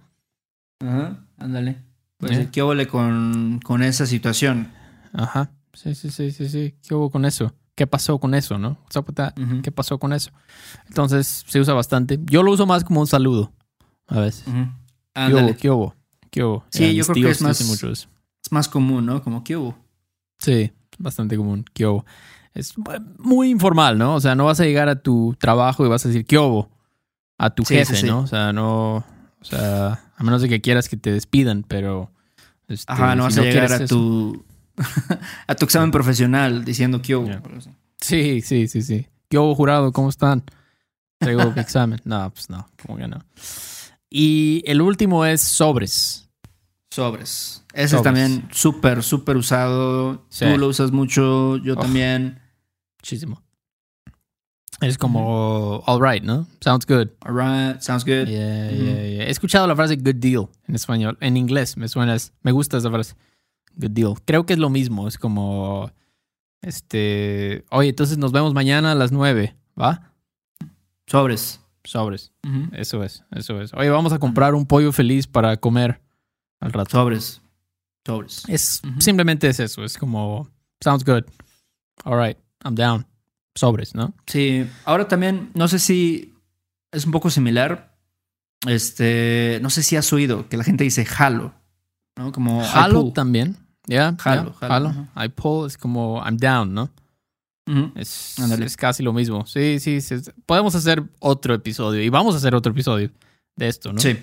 Ajá, 0.81 1.25
ándale. 1.37 1.81
Pues 2.17 2.37
sí, 2.37 2.47
¿qué 2.51 2.63
huele 2.63 2.87
con, 2.87 3.59
con 3.63 3.83
esa 3.83 4.05
situación? 4.05 4.71
Ajá. 5.13 5.51
Sí, 5.73 5.95
sí, 5.95 6.09
sí, 6.09 6.31
sí, 6.31 6.49
sí. 6.49 6.75
¿Qué 6.87 6.95
hubo 6.95 7.09
con 7.09 7.25
eso? 7.25 7.53
¿Qué 7.75 7.87
pasó 7.87 8.17
con 8.19 8.33
eso, 8.33 8.57
no? 8.57 8.77
What's 8.83 8.95
up 8.95 9.05
with 9.07 9.15
that? 9.15 9.37
Ujú, 9.39 9.61
¿Qué 9.61 9.71
pasó 9.71 9.99
con 9.99 10.13
eso? 10.13 10.31
Entonces, 10.87 11.43
se 11.47 11.59
usa 11.59 11.73
bastante. 11.73 12.19
Yo 12.23 12.41
lo 12.43 12.51
uso 12.51 12.65
más 12.65 12.83
como 12.85 13.01
un 13.01 13.07
saludo. 13.07 13.51
A 14.07 14.19
veces. 14.19 14.47
ujú. 14.47 14.55
¿Qué 14.57 14.63
hubo? 14.63 14.71
Ándale. 15.13 15.55
¿Qué 15.57 15.69
hubo? 15.69 15.95
¿Qué 16.29 16.43
hubo? 16.43 16.65
Sí, 16.69 16.79
Ya, 16.83 16.91
yo 16.91 17.13
creo 17.13 17.25
que 17.25 17.31
es 17.31 17.41
más- 17.41 17.61
mucho 17.65 17.89
eso. 17.91 18.07
Es 18.43 18.51
más 18.51 18.67
común, 18.67 19.05
¿no? 19.05 19.23
Como 19.23 19.43
¿qué 19.43 19.55
hubo? 19.57 19.75
Sí, 20.39 20.71
bastante 20.99 21.37
común. 21.37 21.65
¿Qué 21.73 21.85
hubo? 21.87 22.05
Es 22.53 22.73
muy 23.17 23.49
informal, 23.49 23.97
¿no? 23.97 24.15
O 24.15 24.21
sea, 24.21 24.35
no 24.35 24.45
vas 24.45 24.59
a 24.59 24.65
llegar 24.65 24.87
a 24.89 25.01
tu 25.01 25.35
trabajo 25.39 25.85
y 25.85 25.89
vas 25.89 26.05
a 26.05 26.09
decir 26.09 26.25
¿qué 26.25 26.37
hubo? 26.37 26.69
A 27.37 27.49
tu 27.49 27.63
Sí, 27.65 27.75
jefe, 27.75 27.95
sí, 27.95 28.01
sí. 28.01 28.07
¿no? 28.07 28.19
O 28.19 28.27
sea, 28.27 28.53
no... 28.53 28.97
O 29.41 29.43
sea, 29.47 30.03
a 30.15 30.23
menos 30.23 30.41
de 30.41 30.49
que 30.49 30.61
quieras 30.61 30.87
que 30.89 30.97
te 30.97 31.11
despidan, 31.11 31.63
pero... 31.67 32.11
este, 32.67 32.91
Ajá, 32.91 33.15
no 33.15 33.29
si 33.29 33.37
vas 33.39 33.47
a 33.47 33.49
llegar 33.49 33.73
a 33.73 33.85
tu 33.85 34.43
a 35.47 35.55
tu 35.55 35.65
examen 35.65 35.89
profesional 35.91 36.65
diciendo 36.65 37.01
¿qué 37.01 37.15
hubo? 37.15 37.29
Así. 37.57 37.69
Sí, 38.01 38.41
sí, 38.41 38.67
sí, 38.67 38.81
sí. 38.81 39.07
¿Qué 39.29 39.37
hubo, 39.37 39.55
jurado? 39.55 39.91
¿Cómo 39.91 40.09
están? 40.09 40.43
Traigo 41.19 41.51
mi 41.51 41.59
examen. 41.61 41.99
No, 42.05 42.29
pues 42.31 42.49
no, 42.49 42.67
como 42.85 42.97
que 42.97 43.07
no. 43.07 43.23
Y 44.17 44.63
el 44.65 44.81
último 44.81 45.25
es 45.25 45.41
sobres. 45.41 46.29
Sobres. 46.89 47.65
Ese 47.73 47.97
es 47.97 48.01
también 48.01 48.47
súper, 48.49 49.03
súper 49.03 49.35
usado. 49.35 50.25
Sí. 50.29 50.45
Tú 50.45 50.57
lo 50.57 50.69
usas 50.69 50.93
mucho, 50.93 51.57
yo 51.57 51.75
también. 51.75 52.39
Muchísimo. 52.97 53.43
Es 54.79 54.97
como, 54.97 55.83
all 55.85 55.99
right, 56.01 56.23
¿no? 56.23 56.47
Sounds 56.61 56.85
good. 56.85 57.09
Alright, 57.25 57.81
sounds 57.81 58.05
good. 58.05 58.27
Yeah, 58.27 58.71
yeah, 58.71 59.03
yeah. 59.05 59.23
He 59.25 59.31
escuchado 59.31 59.67
la 59.67 59.75
frase 59.75 59.97
good 59.97 60.15
deal 60.15 60.47
en 60.65 60.75
español. 60.75 61.17
En 61.19 61.35
inglés 61.35 61.75
me 61.75 61.89
suena, 61.89 62.15
me 62.41 62.53
gusta 62.53 62.77
esa 62.77 62.89
frase. 62.89 63.15
good 63.75 63.91
deal. 63.91 64.13
Creo 64.23 64.45
que 64.45 64.53
es 64.53 64.59
lo 64.59 64.69
mismo. 64.69 65.09
Es 65.09 65.17
como, 65.17 65.91
este, 66.61 67.65
oye, 67.69 67.89
entonces 67.89 68.17
nos 68.17 68.31
vemos 68.31 68.53
mañana 68.53 68.93
a 68.93 68.95
las 68.95 69.11
nueve, 69.11 69.57
¿va? 69.77 70.13
Sobres. 71.05 71.59
Sobres. 71.85 72.31
Eso 72.73 73.03
es, 73.03 73.23
eso 73.31 73.61
es. 73.61 73.73
Oye, 73.73 73.89
vamos 73.89 74.11
a 74.11 74.19
comprar 74.19 74.55
un 74.55 74.65
pollo 74.65 74.91
feliz 74.91 75.27
para 75.27 75.57
comer 75.57 76.01
al 76.59 76.73
rato. 76.73 76.91
Sobres. 76.91 77.41
Sobres. 78.05 78.43
Es, 78.47 78.81
Simplemente 78.99 79.47
es 79.47 79.59
eso. 79.59 79.83
Es 79.83 79.97
como, 79.97 80.49
sounds 80.81 81.03
good. 81.05 81.23
All 82.03 82.19
right, 82.19 82.37
I'm 82.63 82.75
down. 82.75 83.05
Sobres, 83.55 83.95
¿no? 83.95 84.13
Sí. 84.27 84.67
Ahora 84.83 85.07
también, 85.07 85.51
no 85.53 85.67
sé 85.67 85.79
si 85.79 86.33
es 86.91 87.05
un 87.05 87.11
poco 87.11 87.29
similar. 87.29 87.95
Este, 88.67 89.59
no 89.61 89.69
sé 89.69 89.83
si 89.83 89.95
has 89.95 90.11
oído 90.11 90.49
que 90.49 90.57
la 90.57 90.63
gente 90.63 90.83
dice 90.83 91.05
jalo, 91.05 91.53
¿no? 92.17 92.31
Como 92.31 92.63
jalo 92.63 93.11
también. 93.13 93.57
Ya, 93.87 94.15
jalo, 94.19 94.53
jalo. 94.53 95.07
I 95.15 95.29
pull 95.29 95.67
es 95.67 95.77
como 95.77 96.21
I'm 96.25 96.37
down, 96.37 96.73
¿no? 96.73 96.89
Es, 97.95 98.37
es, 98.37 98.77
casi 98.77 99.01
lo 99.01 99.13
mismo. 99.13 99.45
Sí, 99.45 99.79
sí, 99.79 99.99
Podemos 100.45 100.75
hacer 100.75 101.03
otro 101.19 101.53
episodio 101.53 102.01
y 102.01 102.09
vamos 102.09 102.35
a 102.35 102.37
hacer 102.37 102.53
otro 102.53 102.71
episodio 102.71 103.11
de 103.55 103.67
esto, 103.67 103.91
¿no? 103.91 103.99
Sí. 103.99 104.17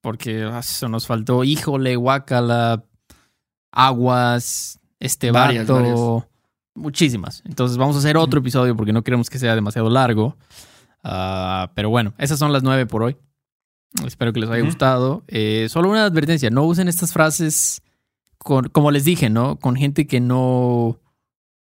Porque 0.00 0.44
ah, 0.44 0.60
eso 0.60 0.88
nos 0.88 1.06
faltó. 1.06 1.44
Híjole, 1.44 1.96
guacala, 1.96 2.84
aguas, 3.70 4.80
este 5.00 5.30
varias, 5.30 5.68
muchísimas. 6.74 7.42
Entonces 7.44 7.76
vamos 7.76 7.96
a 7.96 7.98
hacer 7.98 8.16
otro 8.16 8.40
episodio 8.40 8.76
porque 8.76 8.92
no 8.92 9.02
queremos 9.02 9.28
que 9.28 9.38
sea 9.38 9.54
demasiado 9.54 9.90
largo. 9.90 10.36
Ah, 11.02 11.70
pero 11.74 11.90
bueno, 11.90 12.14
esas 12.18 12.38
son 12.38 12.52
las 12.52 12.62
nueve 12.62 12.86
por 12.86 13.02
hoy. 13.02 13.16
Espero 14.06 14.32
que 14.32 14.40
les 14.40 14.50
haya 14.50 14.64
gustado. 14.64 15.24
Eh, 15.28 15.66
solo 15.70 15.90
una 15.90 16.04
advertencia, 16.04 16.50
no 16.50 16.64
usen 16.64 16.88
estas 16.88 17.12
frases 17.12 17.82
con, 18.38 18.68
como 18.68 18.90
les 18.90 19.04
dije, 19.04 19.28
¿no? 19.30 19.56
Con 19.56 19.76
gente 19.76 20.06
que 20.06 20.20
no 20.20 21.00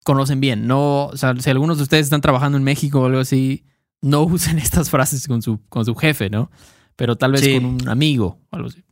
conocen 0.03 0.39
bien. 0.39 0.67
No, 0.67 1.07
o 1.07 1.17
sea, 1.17 1.35
si 1.39 1.49
algunos 1.49 1.77
de 1.77 1.83
ustedes 1.83 2.05
están 2.05 2.21
trabajando 2.21 2.57
en 2.57 2.63
México 2.63 3.01
o 3.01 3.05
algo 3.05 3.19
así, 3.19 3.65
no 4.01 4.21
usen 4.23 4.59
estas 4.59 4.89
frases 4.89 5.27
con 5.27 5.41
su, 5.41 5.59
con 5.69 5.85
su 5.85 5.95
jefe, 5.95 6.29
¿no? 6.29 6.51
Pero 6.95 7.15
tal 7.15 7.31
vez 7.31 7.47
con 7.55 7.65
un 7.65 7.89
amigo 7.89 8.39
o 8.49 8.55
algo 8.55 8.67
así. 8.67 8.83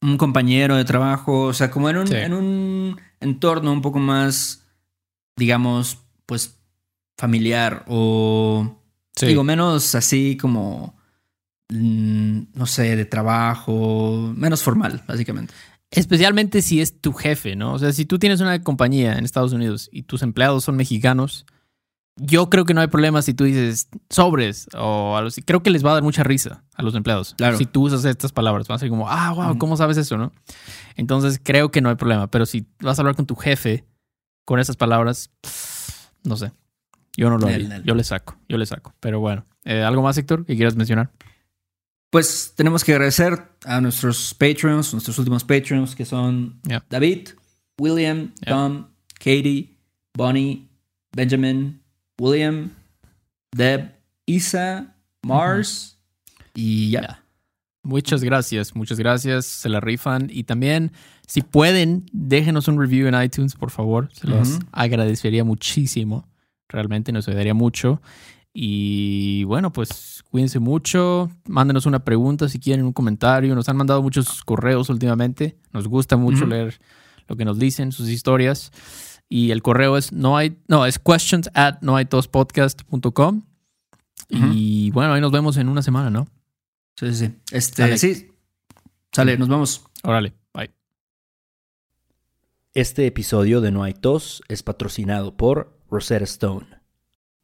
Un 0.00 0.16
compañero 0.16 0.76
de 0.76 0.84
trabajo, 0.84 1.42
o 1.42 1.52
sea, 1.52 1.70
como 1.70 1.90
en 1.90 1.98
un, 1.98 2.12
en 2.12 2.32
un 2.32 3.00
entorno 3.20 3.72
un 3.72 3.82
poco 3.82 3.98
más, 3.98 4.64
digamos, 5.36 5.98
pues 6.24 6.58
familiar 7.16 7.84
o 7.88 8.78
digo, 9.26 9.44
menos 9.44 9.94
así 9.94 10.36
como, 10.36 10.96
mm, 11.68 12.40
no 12.54 12.66
sé, 12.66 12.96
de 12.96 13.04
trabajo, 13.04 14.32
menos 14.36 14.62
formal, 14.62 15.02
básicamente. 15.06 15.54
Especialmente 15.90 16.60
si 16.62 16.80
es 16.80 17.00
tu 17.00 17.12
jefe, 17.12 17.56
¿no? 17.56 17.72
O 17.74 17.78
sea, 17.78 17.92
si 17.92 18.04
tú 18.04 18.18
tienes 18.18 18.40
una 18.40 18.62
compañía 18.62 19.16
en 19.16 19.24
Estados 19.24 19.52
Unidos 19.52 19.88
y 19.90 20.02
tus 20.02 20.22
empleados 20.22 20.64
son 20.64 20.76
mexicanos, 20.76 21.46
yo 22.16 22.50
creo 22.50 22.64
que 22.64 22.74
no 22.74 22.80
hay 22.80 22.88
problema 22.88 23.22
si 23.22 23.32
tú 23.32 23.44
dices 23.44 23.88
sobres 24.10 24.68
o. 24.76 25.18
Creo 25.46 25.62
que 25.62 25.70
les 25.70 25.84
va 25.84 25.92
a 25.92 25.94
dar 25.94 26.02
mucha 26.02 26.24
risa 26.24 26.64
a 26.74 26.82
los 26.82 26.94
empleados. 26.94 27.34
Claro. 27.38 27.56
Si 27.56 27.64
tú 27.64 27.86
usas 27.86 28.04
estas 28.04 28.32
palabras, 28.32 28.68
van 28.68 28.76
a 28.76 28.78
ser 28.78 28.90
como, 28.90 29.08
ah, 29.08 29.32
wow, 29.32 29.58
¿cómo 29.58 29.76
sabes 29.76 29.96
eso, 29.96 30.18
no? 30.18 30.32
Entonces 30.96 31.40
creo 31.42 31.70
que 31.70 31.80
no 31.80 31.88
hay 31.88 31.94
problema. 31.94 32.30
Pero 32.30 32.44
si 32.44 32.66
vas 32.80 32.98
a 32.98 33.02
hablar 33.02 33.16
con 33.16 33.26
tu 33.26 33.36
jefe 33.36 33.86
con 34.44 34.58
esas 34.58 34.76
palabras, 34.76 35.30
no 36.24 36.36
sé. 36.36 36.52
Yo 37.16 37.30
no 37.30 37.38
lo 37.38 37.48
haría. 37.48 37.82
Yo 37.84 37.94
le 37.94 38.04
saco, 38.04 38.36
yo 38.48 38.58
le 38.58 38.66
saco. 38.66 38.94
Pero 39.00 39.20
bueno, 39.20 39.46
eh, 39.64 39.82
¿algo 39.82 40.02
más, 40.02 40.16
Héctor, 40.18 40.44
que 40.44 40.56
quieras 40.56 40.76
mencionar? 40.76 41.10
Pues 42.10 42.54
tenemos 42.56 42.84
que 42.84 42.92
agradecer 42.92 43.42
a 43.64 43.80
nuestros 43.80 44.34
Patreons, 44.34 44.92
nuestros 44.92 45.18
últimos 45.18 45.44
Patreons, 45.44 45.94
que 45.94 46.04
son 46.04 46.60
David, 46.88 47.28
William, 47.78 48.32
Tom, 48.46 48.86
Katie, 49.18 49.76
Bonnie, 50.16 50.68
Benjamin, 51.14 51.80
William, 52.18 52.70
Deb, 53.54 53.92
Isa, 54.26 54.96
Mars 55.22 55.98
y 56.54 56.90
ya. 56.90 57.22
Muchas 57.82 58.22
gracias, 58.24 58.74
muchas 58.74 58.98
gracias, 58.98 59.46
se 59.46 59.68
la 59.68 59.80
rifan. 59.80 60.28
Y 60.30 60.44
también, 60.44 60.92
si 61.26 61.42
pueden, 61.42 62.06
déjenos 62.12 62.68
un 62.68 62.80
review 62.80 63.06
en 63.06 63.22
iTunes, 63.22 63.54
por 63.54 63.70
favor. 63.70 64.10
Se 64.12 64.26
los 64.26 64.58
agradecería 64.72 65.44
muchísimo. 65.44 66.28
Realmente 66.68 67.12
nos 67.12 67.28
ayudaría 67.28 67.54
mucho. 67.54 68.02
Y 68.60 69.44
bueno, 69.44 69.70
pues 69.70 70.24
cuídense 70.32 70.58
mucho. 70.58 71.30
Mándenos 71.46 71.86
una 71.86 72.00
pregunta 72.00 72.48
si 72.48 72.58
quieren, 72.58 72.86
un 72.86 72.92
comentario. 72.92 73.54
Nos 73.54 73.68
han 73.68 73.76
mandado 73.76 74.02
muchos 74.02 74.42
correos 74.42 74.88
últimamente. 74.88 75.56
Nos 75.72 75.86
gusta 75.86 76.16
mucho 76.16 76.44
leer 76.44 76.80
lo 77.28 77.36
que 77.36 77.44
nos 77.44 77.60
dicen, 77.60 77.92
sus 77.92 78.08
historias. 78.08 78.72
Y 79.28 79.52
el 79.52 79.62
correo 79.62 79.96
es 79.96 80.10
no 80.10 80.36
hay, 80.36 80.58
no, 80.66 80.86
es 80.86 80.98
questions 80.98 81.48
at 81.54 81.80
noaitospodcast.com. 81.82 83.42
Y 84.28 84.90
bueno, 84.90 85.12
ahí 85.12 85.20
nos 85.20 85.30
vemos 85.30 85.56
en 85.56 85.68
una 85.68 85.82
semana, 85.82 86.10
¿no? 86.10 86.26
Sí, 86.96 87.14
sí, 87.14 87.30
Este, 87.52 87.96
sí. 87.96 88.32
Sale, 89.12 89.38
nos 89.38 89.48
vemos. 89.48 89.84
Órale, 90.02 90.34
bye. 90.52 90.72
Este 92.74 93.06
episodio 93.06 93.60
de 93.60 93.70
No 93.70 93.84
hay 93.84 93.94
tos 93.94 94.42
es 94.48 94.64
patrocinado 94.64 95.36
por 95.36 95.78
Rosetta 95.88 96.24
Stone. 96.24 96.77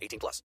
18 0.00 0.18
plus. 0.18 0.42